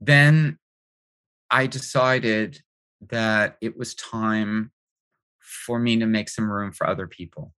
[0.00, 0.58] then
[1.50, 2.60] i decided
[3.10, 4.72] that it was time
[5.40, 7.52] for me to make some room for other people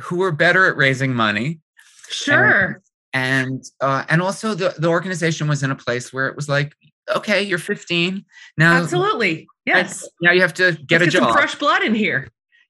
[0.00, 1.60] who were better at raising money.
[2.08, 2.82] Sure.
[3.12, 6.74] And uh, and also the the organization was in a place where it was like
[7.14, 8.24] okay you're 15
[8.58, 9.46] now absolutely.
[9.64, 10.06] yes.
[10.20, 12.28] now you have to get Let's a job some fresh blood in here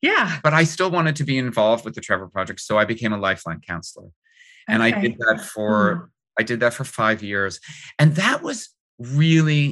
[0.08, 0.28] yeah.
[0.46, 3.20] But i still wanted to be involved with the trevor project so i became a
[3.28, 4.08] lifeline counselor.
[4.70, 6.04] And i did that for Hmm.
[6.40, 7.54] i did that for five years.
[8.00, 8.58] And that was
[9.22, 9.64] really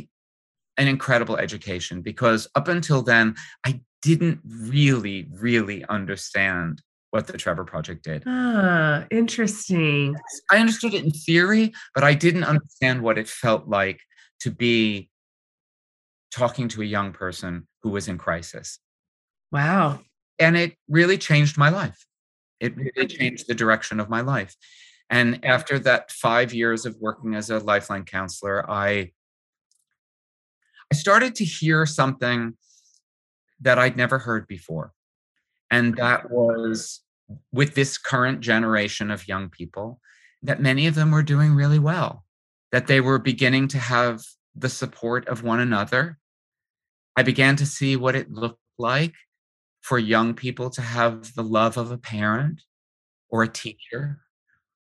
[0.80, 3.26] an incredible education because up until then
[3.68, 3.70] i
[4.08, 4.38] didn't
[4.74, 6.72] really really understand
[7.12, 8.20] what the trevor project did.
[8.26, 10.14] Ah interesting.
[10.52, 14.00] I understood it in theory, but I didn't understand what it felt like
[14.44, 15.08] to be
[16.40, 18.68] talking to a young person who was in crisis.
[19.52, 20.00] wow
[20.38, 22.06] And it really changed my life.
[22.60, 24.56] It really changed the direction of my life.
[25.10, 29.12] And after that five years of working as a lifeline counselor, I
[30.90, 32.54] I started to hear something
[33.60, 34.92] that I'd never heard before.
[35.70, 37.00] And that was
[37.52, 40.00] with this current generation of young people,
[40.42, 42.24] that many of them were doing really well,
[42.70, 44.22] that they were beginning to have
[44.54, 46.18] the support of one another.
[47.16, 49.14] I began to see what it looked like
[49.84, 52.62] for young people to have the love of a parent
[53.28, 54.18] or a teacher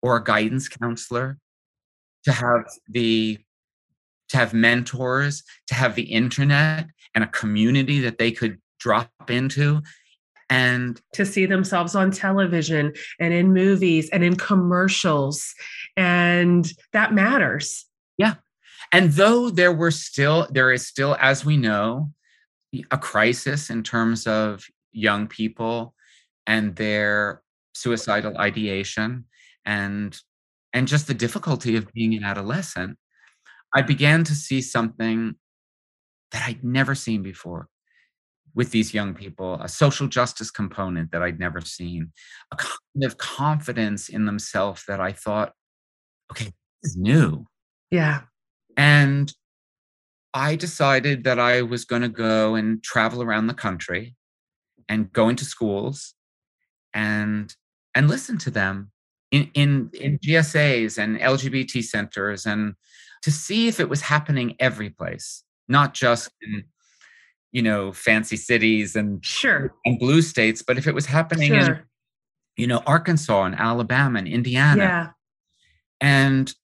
[0.00, 1.38] or a guidance counselor,
[2.24, 3.38] to have the
[4.30, 9.82] to have mentors, to have the internet and a community that they could drop into
[10.48, 15.54] and to see themselves on television and in movies and in commercials
[15.98, 17.86] and that matters
[18.16, 18.34] Yeah.
[18.92, 22.10] and though there were still there is still as we know
[22.90, 25.94] a crisis in terms of young people
[26.46, 27.42] and their
[27.74, 29.24] suicidal ideation
[29.64, 30.18] and
[30.72, 32.96] and just the difficulty of being an adolescent
[33.74, 35.34] i began to see something
[36.30, 37.68] that i'd never seen before
[38.54, 42.12] with these young people a social justice component that i'd never seen
[42.52, 45.52] a kind of confidence in themselves that i thought
[46.30, 46.52] okay
[46.84, 47.46] this is new.
[47.90, 48.20] Yeah.
[48.76, 49.32] And
[50.34, 54.14] I decided that I was going to go and travel around the country
[54.88, 56.14] and go into schools
[56.92, 57.54] and
[57.94, 58.90] and listen to them
[59.30, 62.74] in in, in GSAs and LGBT centers and
[63.22, 66.64] to see if it was happening every place, not just in
[67.52, 71.58] you know fancy cities and sure and blue states, but if it was happening sure.
[71.58, 71.82] in
[72.56, 74.82] you know Arkansas and Alabama and Indiana.
[74.82, 75.08] Yeah.
[76.00, 76.54] And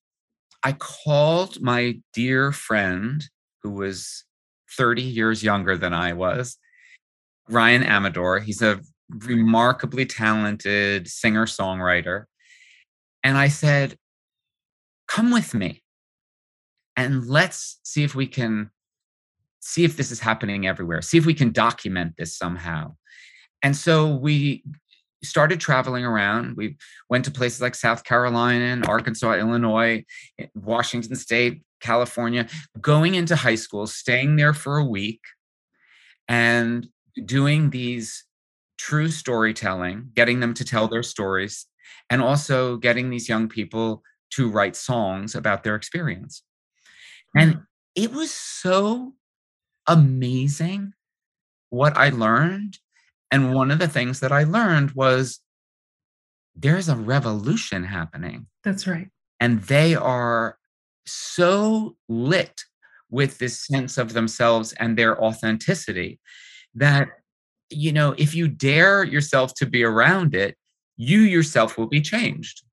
[0.63, 3.23] I called my dear friend
[3.63, 4.23] who was
[4.77, 6.57] 30 years younger than I was,
[7.51, 8.39] Ryan Amador.
[8.39, 12.25] He's a remarkably talented singer songwriter.
[13.23, 13.97] And I said,
[15.07, 15.83] Come with me
[16.95, 18.69] and let's see if we can
[19.59, 22.95] see if this is happening everywhere, see if we can document this somehow.
[23.61, 24.63] And so we
[25.23, 26.57] started traveling around.
[26.57, 26.77] We
[27.09, 30.03] went to places like South Carolina and Arkansas, Illinois,
[30.55, 32.47] Washington State, California,
[32.79, 35.21] going into high school, staying there for a week,
[36.27, 36.87] and
[37.25, 38.25] doing these
[38.77, 41.67] true storytelling, getting them to tell their stories,
[42.09, 46.43] and also getting these young people to write songs about their experience.
[47.35, 47.65] And mm.
[47.95, 49.13] it was so
[49.87, 50.93] amazing
[51.69, 52.77] what I learned.
[53.31, 55.39] And one of the things that I learned was
[56.55, 58.47] there's a revolution happening.
[58.63, 59.07] That's right.
[59.39, 60.57] And they are
[61.05, 62.61] so lit
[63.09, 66.19] with this sense of themselves and their authenticity
[66.75, 67.09] that
[67.69, 70.57] you know if you dare yourself to be around it
[70.97, 72.63] you yourself will be changed.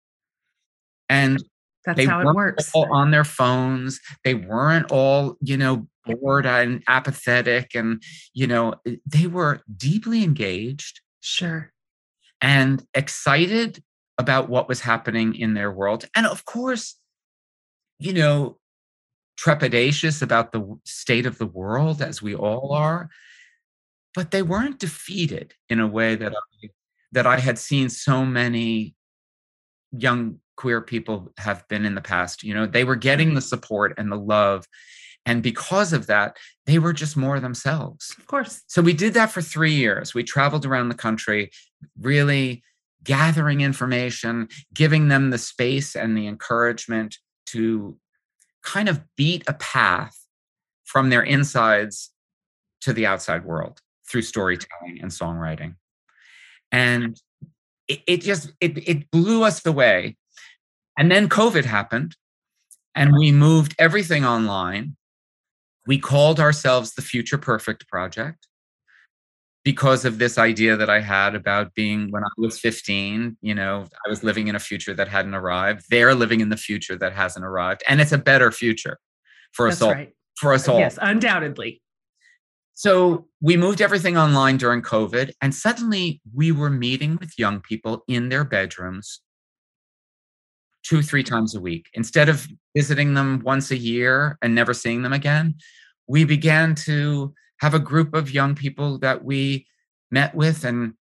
[1.08, 1.42] And
[1.86, 2.70] that's they how it works.
[2.74, 4.00] all on their phones.
[4.22, 8.02] They weren't all you know bored and apathetic and
[8.34, 11.72] you know eh, they were deeply engaged sure.
[12.40, 13.82] and excited
[14.18, 16.06] about what was happening in their world.
[16.14, 16.96] And of course
[17.98, 18.58] you know,
[19.40, 23.10] trepidatious about the state of the world, as we all are,
[24.14, 26.68] but they weren't defeated in a way that I,
[27.12, 28.94] that I had seen so many
[29.92, 32.42] young queer people have been in the past.
[32.42, 34.66] You know, they were getting the support and the love.
[35.24, 38.14] And because of that, they were just more themselves.
[38.18, 38.62] Of course.
[38.66, 40.14] So we did that for three years.
[40.14, 41.50] We traveled around the country,
[42.00, 42.62] really
[43.04, 47.96] gathering information, giving them the space and the encouragement to
[48.62, 50.16] kind of beat a path
[50.84, 52.10] from their insides
[52.80, 55.74] to the outside world through storytelling and songwriting.
[56.72, 57.20] And
[57.86, 60.16] it, it just it, it blew us away.
[60.98, 62.16] And then COVID happened
[62.94, 64.96] and we moved everything online.
[65.86, 68.48] We called ourselves the Future Perfect Project
[69.64, 73.84] because of this idea that I had about being when I was 15, you know,
[74.06, 75.84] I was living in a future that hadn't arrived.
[75.90, 77.82] They're living in the future that hasn't arrived.
[77.88, 78.98] And it's a better future
[79.52, 79.92] for That's us all.
[79.92, 80.12] Right.
[80.36, 80.78] For us all.
[80.78, 81.82] Yes, undoubtedly.
[82.78, 88.04] So we moved everything online during COVID, and suddenly we were meeting with young people
[88.06, 89.20] in their bedrooms
[90.84, 91.86] two, three times a week.
[91.94, 95.56] Instead of visiting them once a year and never seeing them again,
[96.06, 99.66] we began to have a group of young people that we
[100.12, 100.94] met with and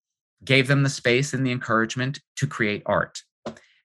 [0.44, 3.20] gave them the space and the encouragement to create art.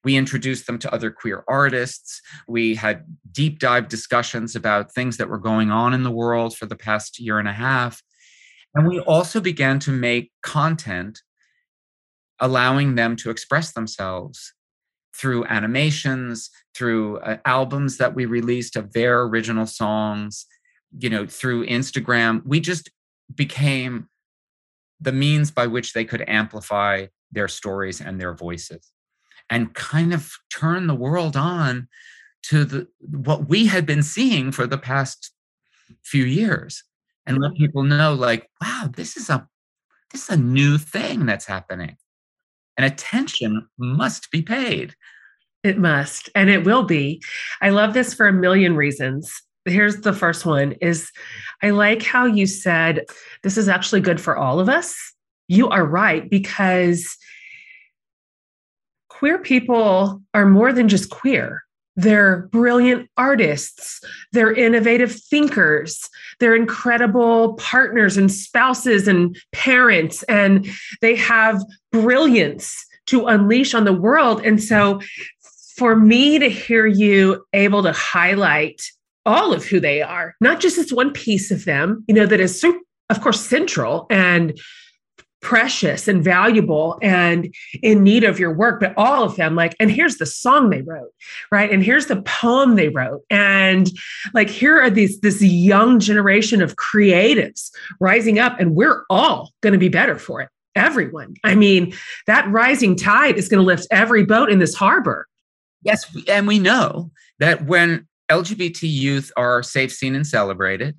[0.03, 2.21] We introduced them to other queer artists.
[2.47, 6.65] We had deep dive discussions about things that were going on in the world for
[6.65, 8.01] the past year and a half.
[8.75, 11.21] And we also began to make content
[12.39, 14.53] allowing them to express themselves
[15.13, 20.45] through animations, through uh, albums that we released of their original songs,
[20.97, 22.89] you know, through Instagram, we just
[23.36, 24.07] became
[25.01, 28.91] the means by which they could amplify their stories and their voices
[29.50, 31.88] and kind of turn the world on
[32.43, 35.32] to the what we had been seeing for the past
[36.04, 36.84] few years
[37.26, 39.47] and let people know like wow this is a
[40.12, 41.97] this is a new thing that's happening.
[42.78, 44.95] And attention must be paid.
[45.64, 47.22] It must and it will be.
[47.62, 49.32] I love this for a million reasons.
[49.66, 51.12] Here's the first one is
[51.62, 53.06] I like how you said
[53.43, 54.95] this is actually good for all of us.
[55.47, 57.18] You are right because
[59.20, 61.63] queer people are more than just queer.
[61.95, 64.01] they're brilliant artists,
[64.32, 66.09] they're innovative thinkers,
[66.39, 70.65] they're incredible partners and spouses and parents, and
[71.01, 71.61] they have
[71.91, 72.74] brilliance
[73.07, 74.41] to unleash on the world.
[74.45, 75.01] And so,
[75.76, 78.82] for me to hear you able to highlight
[79.26, 82.39] all of who they are, not just this one piece of them, you know, that
[82.39, 82.63] is,
[83.09, 84.57] of course, central and
[85.41, 89.89] precious and valuable and in need of your work but all of them like and
[89.89, 91.13] here's the song they wrote
[91.51, 91.71] right?
[91.71, 93.21] And here's the poem they wrote.
[93.29, 93.89] And
[94.33, 99.73] like here are these this young generation of creatives rising up and we're all going
[99.73, 101.35] to be better for it everyone.
[101.43, 101.93] I mean
[102.27, 105.27] that rising tide is going to lift every boat in this harbor.
[105.83, 110.95] Yes and we know that when lgbt youth are safe seen and celebrated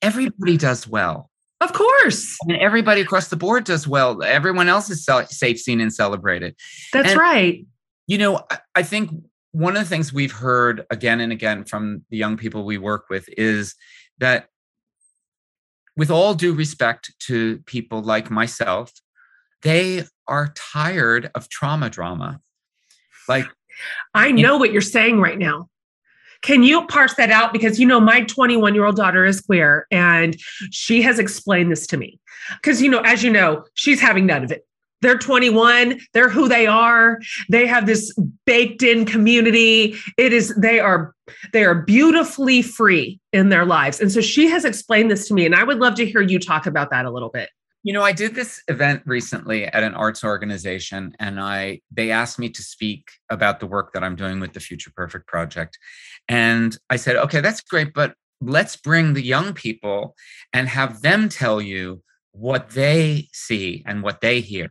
[0.00, 1.30] everybody does well
[1.62, 2.36] of course.
[2.42, 4.22] And everybody across the board does well.
[4.22, 6.56] Everyone else is safe, seen, and celebrated.
[6.92, 7.64] That's and, right.
[8.06, 8.44] You know,
[8.74, 9.10] I think
[9.52, 13.06] one of the things we've heard again and again from the young people we work
[13.08, 13.74] with is
[14.18, 14.48] that,
[15.94, 18.90] with all due respect to people like myself,
[19.60, 22.40] they are tired of trauma drama.
[23.28, 23.46] Like,
[24.14, 25.68] I know what you're saying right now.
[26.42, 27.52] Can you parse that out?
[27.52, 30.36] Because, you know, my 21 year old daughter is queer and
[30.70, 32.18] she has explained this to me.
[32.56, 34.66] Because, you know, as you know, she's having none of it.
[35.02, 37.18] They're 21, they're who they are.
[37.50, 38.16] They have this
[38.46, 39.96] baked in community.
[40.16, 41.12] It is, they are,
[41.52, 44.00] they are beautifully free in their lives.
[44.00, 45.44] And so she has explained this to me.
[45.44, 47.50] And I would love to hear you talk about that a little bit.
[47.84, 52.38] You know, I did this event recently at an arts organization and I they asked
[52.38, 55.78] me to speak about the work that I'm doing with the Future Perfect project.
[56.32, 60.16] And I said, "Okay, that's great, but let's bring the young people
[60.54, 62.02] and have them tell you
[62.32, 64.70] what they see and what they hear."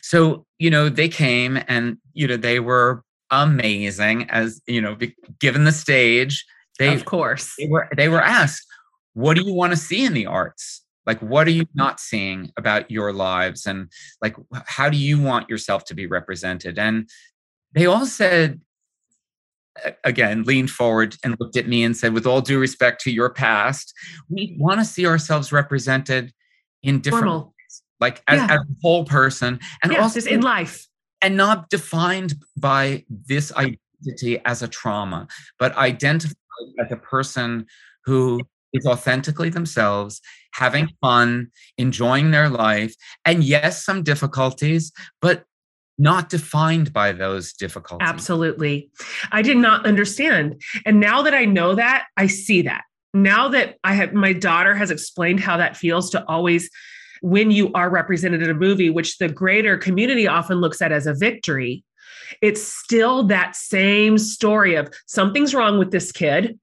[0.00, 4.96] So, you know, they came and you know, they were amazing as, you know,
[5.38, 6.44] given the stage,
[6.78, 7.54] they Of course.
[7.58, 8.66] They were they were asked,
[9.12, 12.52] "What do you want to see in the arts?" like what are you not seeing
[12.56, 13.90] about your lives and
[14.20, 14.36] like
[14.66, 17.08] how do you want yourself to be represented and
[17.72, 18.60] they all said
[20.04, 23.30] again leaned forward and looked at me and said with all due respect to your
[23.30, 23.94] past
[24.28, 26.32] we want to see ourselves represented
[26.82, 28.54] in different ways, like as, yeah.
[28.54, 30.86] as, a whole person and yeah, also in life.
[31.22, 35.26] and not defined by this identity as a trauma
[35.58, 36.36] but identified
[36.78, 37.64] as a person
[38.04, 38.40] who
[38.72, 40.20] is authentically themselves,
[40.52, 42.94] having fun, enjoying their life,
[43.24, 45.44] and yes, some difficulties, but
[45.98, 48.06] not defined by those difficulties.
[48.08, 48.90] Absolutely.
[49.30, 50.60] I did not understand.
[50.84, 52.84] And now that I know that, I see that.
[53.14, 56.70] Now that I have my daughter has explained how that feels to always
[57.20, 61.06] when you are represented in a movie, which the greater community often looks at as
[61.06, 61.84] a victory,
[62.40, 66.58] it's still that same story of something's wrong with this kid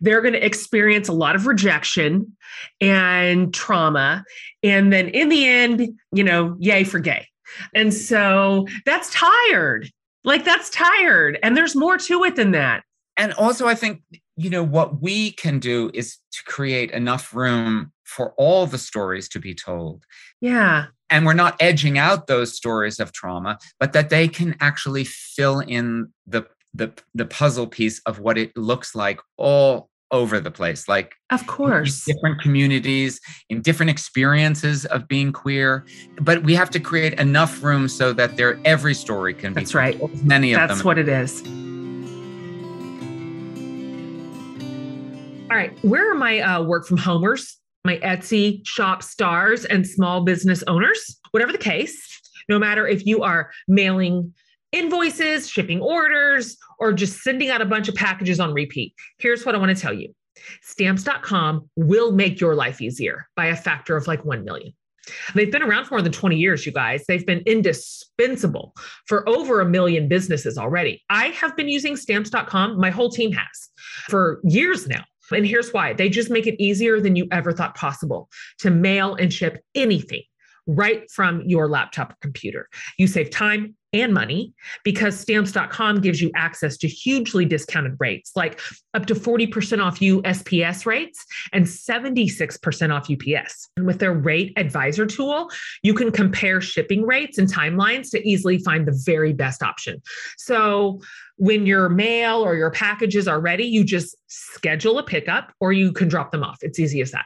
[0.00, 2.36] they're going to experience a lot of rejection
[2.80, 4.24] and trauma.
[4.62, 7.26] And then in the end, you know, yay for gay.
[7.74, 9.90] And so that's tired.
[10.24, 11.38] Like that's tired.
[11.42, 12.84] And there's more to it than that.
[13.16, 14.02] And also, I think,
[14.36, 19.28] you know, what we can do is to create enough room for all the stories
[19.30, 20.04] to be told.
[20.40, 20.86] Yeah.
[21.10, 25.60] And we're not edging out those stories of trauma, but that they can actually fill
[25.60, 30.88] in the the the puzzle piece of what it looks like all over the place
[30.88, 32.04] like of course.
[32.04, 35.84] different communities in different experiences of being queer
[36.20, 39.74] but we have to create enough room so that there every story can be that's
[39.74, 39.98] right.
[40.24, 41.42] many of that's them that's what it is.
[45.50, 47.56] All right where are my uh, work from homers?
[47.84, 51.18] My etsy shop stars and small business owners?
[51.30, 54.34] Whatever the case no matter if you are mailing
[54.72, 58.94] invoices, shipping orders, or just sending out a bunch of packages on repeat.
[59.18, 60.14] Here's what I want to tell you
[60.62, 64.72] stamps.com will make your life easier by a factor of like 1 million.
[65.34, 67.04] They've been around for more than 20 years, you guys.
[67.06, 68.74] They've been indispensable
[69.06, 71.02] for over a million businesses already.
[71.10, 73.68] I have been using stamps.com, my whole team has
[74.08, 75.04] for years now.
[75.32, 79.14] And here's why they just make it easier than you ever thought possible to mail
[79.14, 80.22] and ship anything
[80.66, 82.68] right from your laptop or computer.
[82.98, 84.52] You save time and money
[84.84, 88.60] because stamps.com gives you access to hugely discounted rates, like
[88.94, 93.68] up to 40% off USPS rates and 76% off UPS.
[93.76, 95.50] And with their rate advisor tool,
[95.82, 100.00] you can compare shipping rates and timelines to easily find the very best option.
[100.36, 101.00] So
[101.36, 105.92] when your mail or your packages are ready, you just schedule a pickup or you
[105.92, 106.58] can drop them off.
[106.62, 107.24] It's easy as that.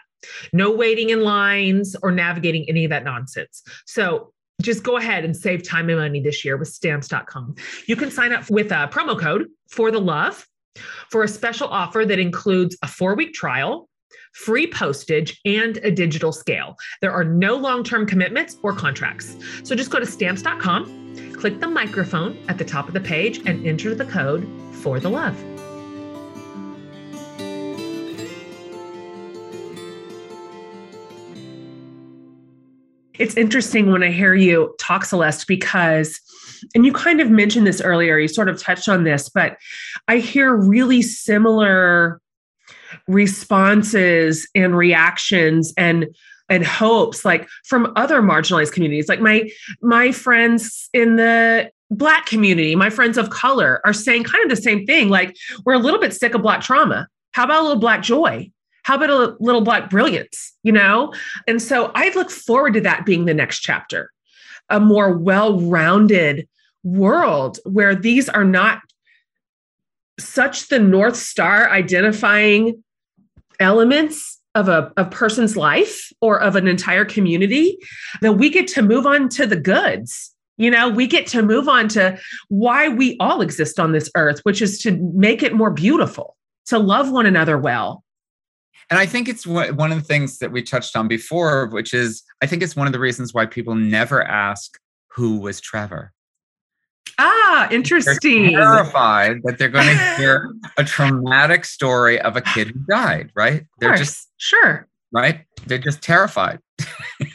[0.53, 3.63] No waiting in lines or navigating any of that nonsense.
[3.87, 4.33] So
[4.63, 7.55] just go ahead and save time and money this year with stamps.com.
[7.87, 10.47] You can sign up with a promo code for the love
[11.11, 13.89] for a special offer that includes a four week trial,
[14.33, 16.77] free postage, and a digital scale.
[17.01, 19.37] There are no long term commitments or contracts.
[19.63, 23.67] So just go to stamps.com, click the microphone at the top of the page, and
[23.67, 25.54] enter the code for the love.
[33.19, 36.21] It's interesting when I hear you talk, Celeste, because,
[36.75, 39.57] and you kind of mentioned this earlier, you sort of touched on this, but
[40.09, 42.21] I hear really similar
[43.07, 46.07] responses and reactions and
[46.51, 49.09] and hopes like from other marginalized communities.
[49.09, 49.49] Like my
[49.81, 54.61] my friends in the black community my friends of color are saying kind of the
[54.61, 57.09] same thing like we're a little bit sick of black trauma.
[57.33, 58.51] How about a little black joy
[58.85, 61.13] how about a little black brilliance you know?
[61.47, 64.11] And so i look forward to that being the next chapter
[64.71, 66.49] a more well-rounded
[66.85, 68.81] world where these are not
[70.19, 72.83] such the north star identifying
[73.59, 77.77] elements of a, a person's life or of an entire community
[78.21, 80.89] that we get to move on to the goods you know?
[80.89, 82.17] We get to move on to
[82.47, 86.79] why we all exist on this earth which is to make it more beautiful to
[86.79, 88.04] love one another well
[88.91, 92.23] and I think it's one of the things that we touched on before, which is
[92.43, 94.79] I think it's one of the reasons why people never ask
[95.09, 96.13] who was Trevor.
[97.19, 98.53] Ah, interesting.
[98.53, 103.31] They're terrified that they're going to hear a traumatic story of a kid who died,
[103.35, 103.65] right?
[103.79, 104.89] They're just sure.
[105.13, 105.45] Right?
[105.67, 106.59] They're just terrified.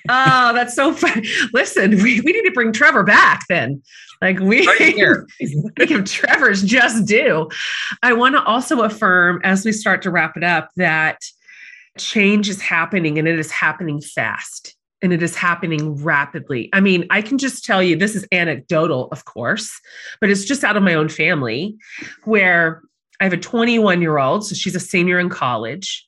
[0.09, 1.27] oh, that's so funny.
[1.53, 3.81] Listen, we, we need to bring Trevor back then.
[4.21, 4.95] Like we right
[5.77, 7.49] give Trevor's just due.
[8.03, 11.19] I want to also affirm as we start to wrap it up that
[11.99, 16.69] change is happening and it is happening fast and it is happening rapidly.
[16.73, 19.71] I mean, I can just tell you this is anecdotal, of course,
[20.19, 21.77] but it's just out of my own family
[22.25, 22.81] where
[23.19, 26.05] I have a 21 year old, so she's a senior in college.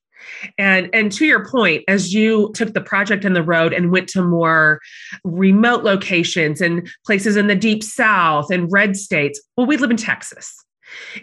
[0.57, 4.07] And and to your point, as you took the project on the road and went
[4.09, 4.79] to more
[5.23, 9.97] remote locations and places in the deep south and red states, well, we live in
[9.97, 10.53] Texas.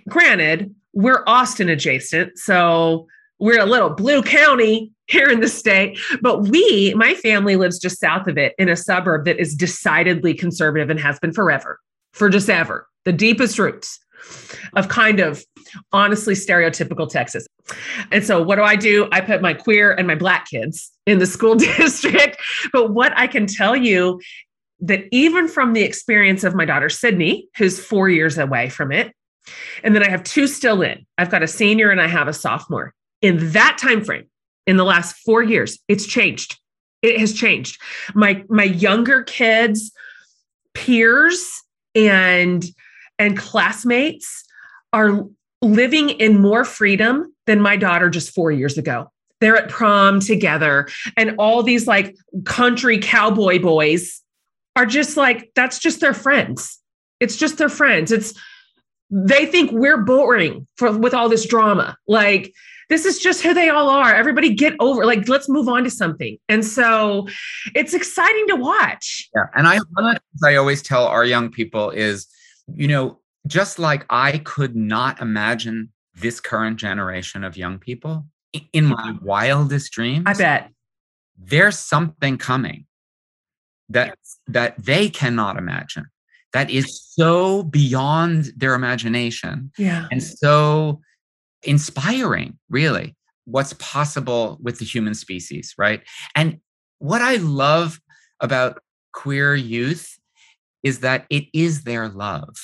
[0.08, 3.06] Granted, we're Austin adjacent, so
[3.38, 8.00] we're a little blue county here in the state, but we, my family lives just
[8.00, 11.78] south of it in a suburb that is decidedly conservative and has been forever,
[12.12, 13.98] for just ever, the deepest roots
[14.74, 15.44] of kind of
[15.92, 17.46] honestly stereotypical Texas.
[18.10, 19.08] And so, what do I do?
[19.12, 22.38] I put my queer and my black kids in the school district.
[22.72, 24.20] But what I can tell you
[24.80, 29.12] that even from the experience of my daughter Sydney, who's four years away from it,
[29.82, 31.06] and then I have two still in.
[31.16, 34.26] I've got a senior and I have a sophomore in that time frame
[34.66, 36.58] in the last 4 years it's changed.
[37.02, 37.80] It has changed.
[38.14, 39.92] My my younger kids
[40.74, 41.48] peers
[41.94, 42.64] and
[43.18, 44.44] and classmates
[44.92, 45.24] are
[45.60, 49.10] living in more freedom than my daughter just 4 years ago.
[49.40, 54.22] They're at prom together and all these like country cowboy boys
[54.76, 56.78] are just like that's just their friends.
[57.20, 58.12] It's just their friends.
[58.12, 58.34] It's
[59.10, 61.96] they think we're boring for with all this drama.
[62.06, 62.52] Like
[62.88, 64.14] this is just who they all are.
[64.14, 66.38] Everybody get over, like, let's move on to something.
[66.48, 67.28] And so
[67.74, 69.28] it's exciting to watch.
[69.34, 69.44] Yeah.
[69.54, 72.26] And I, one of the things I always tell our young people is,
[72.74, 78.26] you know, just like I could not imagine this current generation of young people
[78.72, 80.24] in my wildest dreams.
[80.26, 80.70] I bet
[81.38, 82.86] there's something coming
[83.88, 86.06] that that they cannot imagine
[86.52, 91.00] that is so beyond their imagination yeah and so
[91.62, 96.02] inspiring, really, what's possible with the human species, right?
[96.34, 96.60] And
[96.98, 98.00] what I love
[98.40, 98.80] about
[99.12, 100.18] queer youth
[100.82, 102.56] is that it is their love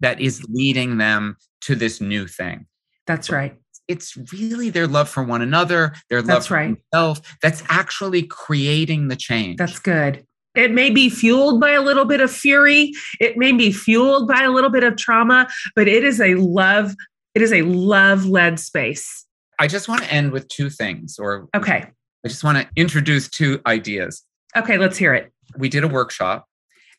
[0.00, 2.66] that is leading them to this new thing.
[3.06, 3.56] That's right.
[3.88, 6.76] It's really their love for one another, their love that's for right.
[6.92, 9.58] themselves that's actually creating the change.
[9.58, 10.26] That's good.
[10.56, 12.92] It may be fueled by a little bit of fury.
[13.20, 16.94] It may be fueled by a little bit of trauma, but it is a love
[17.36, 19.26] it is a love led space.
[19.58, 21.84] I just want to end with two things, or okay.
[22.24, 24.22] I just want to introduce two ideas.
[24.56, 25.30] Okay, let's hear it.
[25.58, 26.46] We did a workshop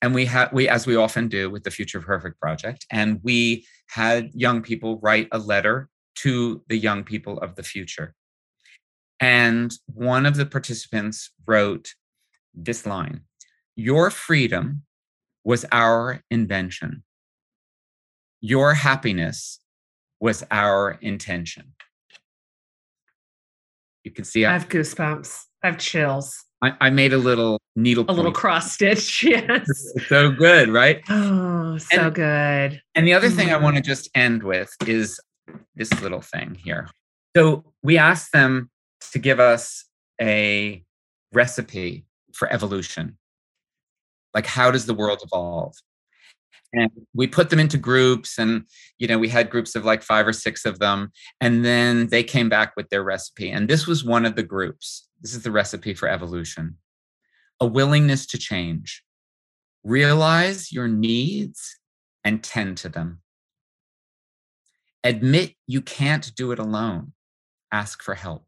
[0.03, 3.65] and we had we as we often do with the future perfect project and we
[3.89, 8.13] had young people write a letter to the young people of the future
[9.19, 11.93] and one of the participants wrote
[12.53, 13.21] this line
[13.75, 14.83] your freedom
[15.43, 17.03] was our invention
[18.39, 19.59] your happiness
[20.19, 21.73] was our intention.
[24.03, 25.43] You can see I have goosebumps.
[25.63, 26.43] I have chills.
[26.61, 28.05] I, I made a little needle.
[28.07, 29.23] A little cross stitch.
[29.23, 29.67] Yes.
[30.07, 31.01] so good, right?
[31.09, 32.81] Oh, so And- good.
[32.95, 33.63] And the other thing I Mm.
[33.63, 35.19] want to just end with is
[35.75, 36.87] this little thing here.
[37.35, 38.69] So we asked them
[39.11, 39.85] to give us
[40.19, 40.83] a
[41.33, 43.17] recipe for evolution.
[44.33, 45.75] Like, how does the world evolve?
[46.73, 48.63] And we put them into groups, and
[48.97, 52.23] you know, we had groups of like five or six of them, and then they
[52.23, 53.49] came back with their recipe.
[53.49, 55.07] And this was one of the groups.
[55.21, 56.77] This is the recipe for evolution
[57.59, 59.03] a willingness to change.
[59.83, 61.79] Realize your needs
[62.23, 63.21] and tend to them.
[65.03, 67.13] Admit you can't do it alone.
[67.71, 68.45] Ask for help.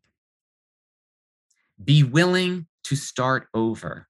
[1.83, 4.07] Be willing to start over.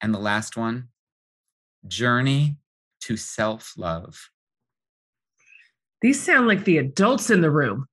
[0.00, 0.88] And the last one
[1.86, 2.56] journey
[3.00, 4.28] to self love.
[6.02, 7.86] These sound like the adults in the room.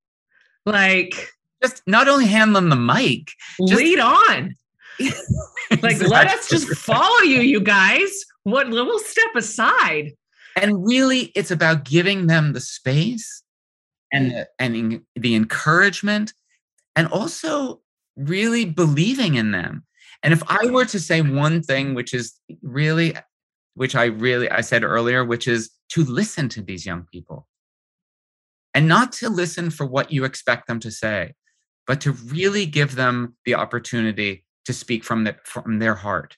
[0.65, 1.29] Like,
[1.61, 3.31] Just not only hand them the mic,
[3.67, 4.55] Just- lead on.
[5.81, 8.23] Like, let us just follow you, you guys.
[8.43, 10.11] What we'll step aside.
[10.55, 13.43] and really it's about giving them the space
[14.13, 16.33] and the, and the encouragement
[16.95, 17.81] and also
[18.15, 19.83] really believing in them
[20.23, 23.13] and if i were to say one thing which is really
[23.75, 27.47] which i really i said earlier which is to listen to these young people
[28.73, 31.33] and not to listen for what you expect them to say
[31.87, 36.37] but to really give them the opportunity to speak from the, from their heart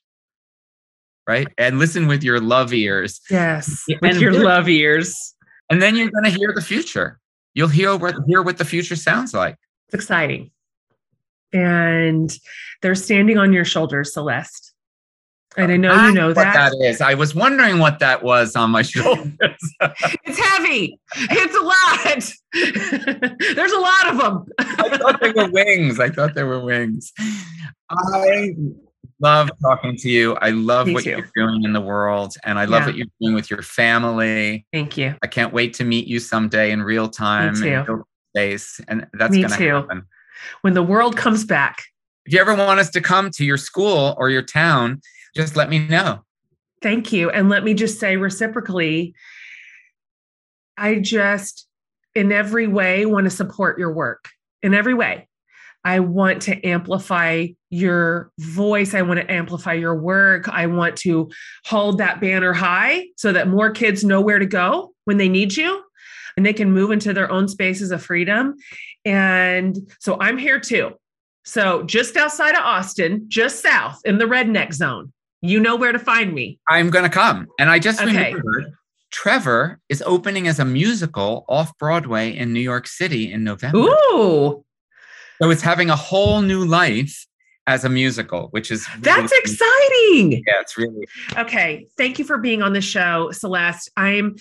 [1.27, 3.83] right and listen with your love ears Yes.
[3.87, 5.35] Yeah, With and your love ears.
[5.69, 7.19] and then you're going to hear the future.
[7.53, 9.55] You'll hear what hear what the future sounds like.
[9.87, 10.51] It's exciting.
[11.53, 12.31] And
[12.81, 14.66] they're standing on your shoulders, Celeste.
[15.55, 16.73] And I know you know That's that.
[16.73, 17.01] What that is.
[17.01, 19.31] I was wondering what that was on my shoulders.
[19.41, 20.99] It's heavy.
[21.15, 22.33] It's a lot.
[23.55, 24.45] There's a lot of them.
[24.59, 25.99] I thought they were wings.
[25.99, 27.11] I thought they were wings.
[27.89, 28.53] I
[29.19, 30.35] love talking to you.
[30.35, 31.11] I love Me what too.
[31.11, 32.85] you're doing in the world, and I love Yeah.
[32.87, 34.65] what you're doing with your family.
[34.73, 35.15] Thank you.
[35.23, 37.55] I can't wait to meet you someday in real time.
[37.55, 37.65] too.
[37.67, 39.73] in real space, and that's Me going to too.
[39.73, 40.03] happen.
[40.61, 41.81] When the world comes back,
[42.25, 45.01] If you ever want us to come to your school or your town,
[45.37, 46.23] just let me know.
[46.81, 47.29] thank you.
[47.29, 49.15] And let me just say reciprocally,
[50.77, 51.67] I just,
[52.13, 54.29] in every way, want to support your work.
[54.61, 55.27] In every way.
[55.83, 58.93] I want to amplify your voice.
[58.93, 60.49] I want to amplify your work.
[60.49, 61.29] I want to
[61.65, 65.55] hold that banner high so that more kids know where to go when they need
[65.55, 65.81] you
[66.35, 68.55] and they can move into their own spaces of freedom.
[69.05, 70.91] And so I'm here too.
[71.45, 75.13] So just outside of Austin, just south in the redneck zone,
[75.47, 76.59] you know where to find me.
[76.69, 77.47] I'm going to come.
[77.59, 78.33] And I just Okay.
[78.33, 78.73] remembered
[79.11, 83.77] Trevor is opening as a musical off Broadway in New York City in November.
[83.79, 84.63] Ooh,
[85.41, 87.25] So it's having a whole new life
[87.67, 90.31] as a musical, which is really- that's exciting.
[90.47, 91.05] Yeah, it's really
[91.37, 91.87] Okay.
[91.97, 93.89] Thank you for being on the show, Celeste.
[93.97, 94.35] I'm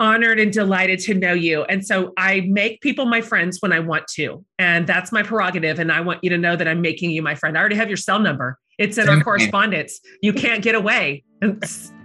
[0.00, 1.64] honored and delighted to know you.
[1.64, 4.44] And so I make people my friends when I want to.
[4.58, 5.78] And that's my prerogative.
[5.80, 7.56] And I want you to know that I'm making you my friend.
[7.56, 10.00] I already have your cell number, it's in our correspondence.
[10.22, 11.24] You can't get away.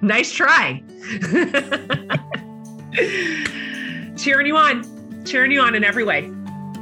[0.01, 0.81] Nice try.
[4.17, 6.21] Cheering you on, cheering you on in every way.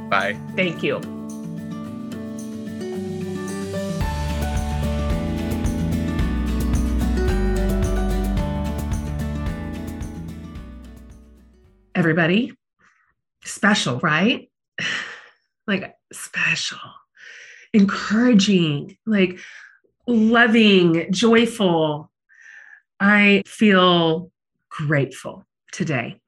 [0.08, 0.34] bye.
[0.56, 0.98] Thank you.
[11.94, 12.52] Everybody,
[13.44, 14.48] special, right?
[15.68, 16.80] Like special,
[17.72, 19.38] encouraging, like
[20.12, 22.10] loving, joyful.
[23.00, 24.30] I feel
[24.70, 26.20] grateful today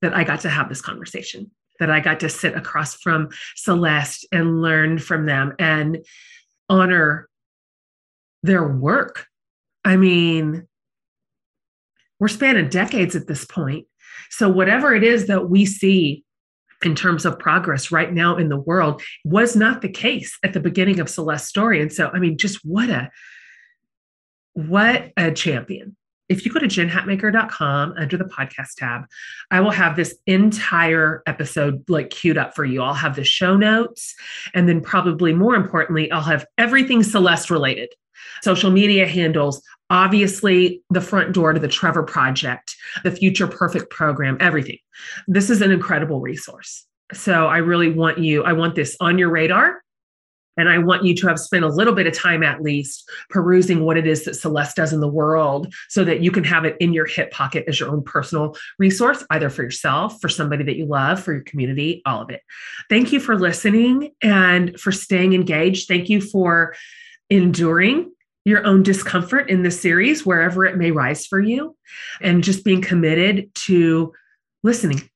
[0.00, 4.26] that I got to have this conversation that I got to sit across from Celeste
[4.30, 6.04] and learn from them and
[6.68, 7.28] honor
[8.42, 9.26] their work.
[9.84, 10.68] I mean,
[12.20, 13.86] we're spanning decades at this point.
[14.30, 16.24] So, whatever it is that we see
[16.84, 20.60] in terms of progress right now in the world was not the case at the
[20.60, 21.80] beginning of Celeste's story.
[21.80, 23.10] And so, I mean, just what a
[24.54, 25.96] what a champion.
[26.28, 29.02] If you go to jenhatmaker.com under the podcast tab,
[29.50, 32.82] I will have this entire episode like queued up for you.
[32.82, 34.14] I'll have the show notes.
[34.54, 37.90] And then, probably more importantly, I'll have everything Celeste related
[38.42, 39.62] social media handles,
[39.92, 42.74] obviously, the front door to the Trevor Project,
[43.04, 44.78] the Future Perfect program, everything.
[45.28, 46.84] This is an incredible resource.
[47.12, 49.82] So, I really want you, I want this on your radar.
[50.56, 53.84] And I want you to have spent a little bit of time at least perusing
[53.84, 56.76] what it is that Celeste does in the world so that you can have it
[56.78, 60.76] in your hip pocket as your own personal resource, either for yourself, for somebody that
[60.76, 62.42] you love, for your community, all of it.
[62.90, 65.88] Thank you for listening and for staying engaged.
[65.88, 66.74] Thank you for
[67.30, 68.12] enduring
[68.44, 71.76] your own discomfort in this series, wherever it may rise for you,
[72.20, 74.12] and just being committed to
[74.62, 75.08] listening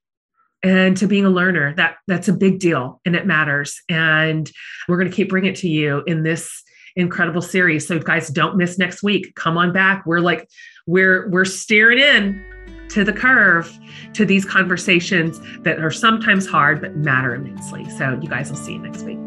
[0.62, 1.74] and to being a learner.
[1.74, 3.80] That that's a big deal and it matters.
[3.88, 4.50] And
[4.88, 6.62] we're going to keep bringing it to you in this
[6.94, 7.86] incredible series.
[7.86, 9.34] So guys don't miss next week.
[9.34, 10.06] Come on back.
[10.06, 10.48] We're like
[10.86, 12.44] we're we're steering in
[12.88, 13.76] to the curve
[14.14, 17.88] to these conversations that are sometimes hard but matter immensely.
[17.90, 19.18] So you guys will see you next week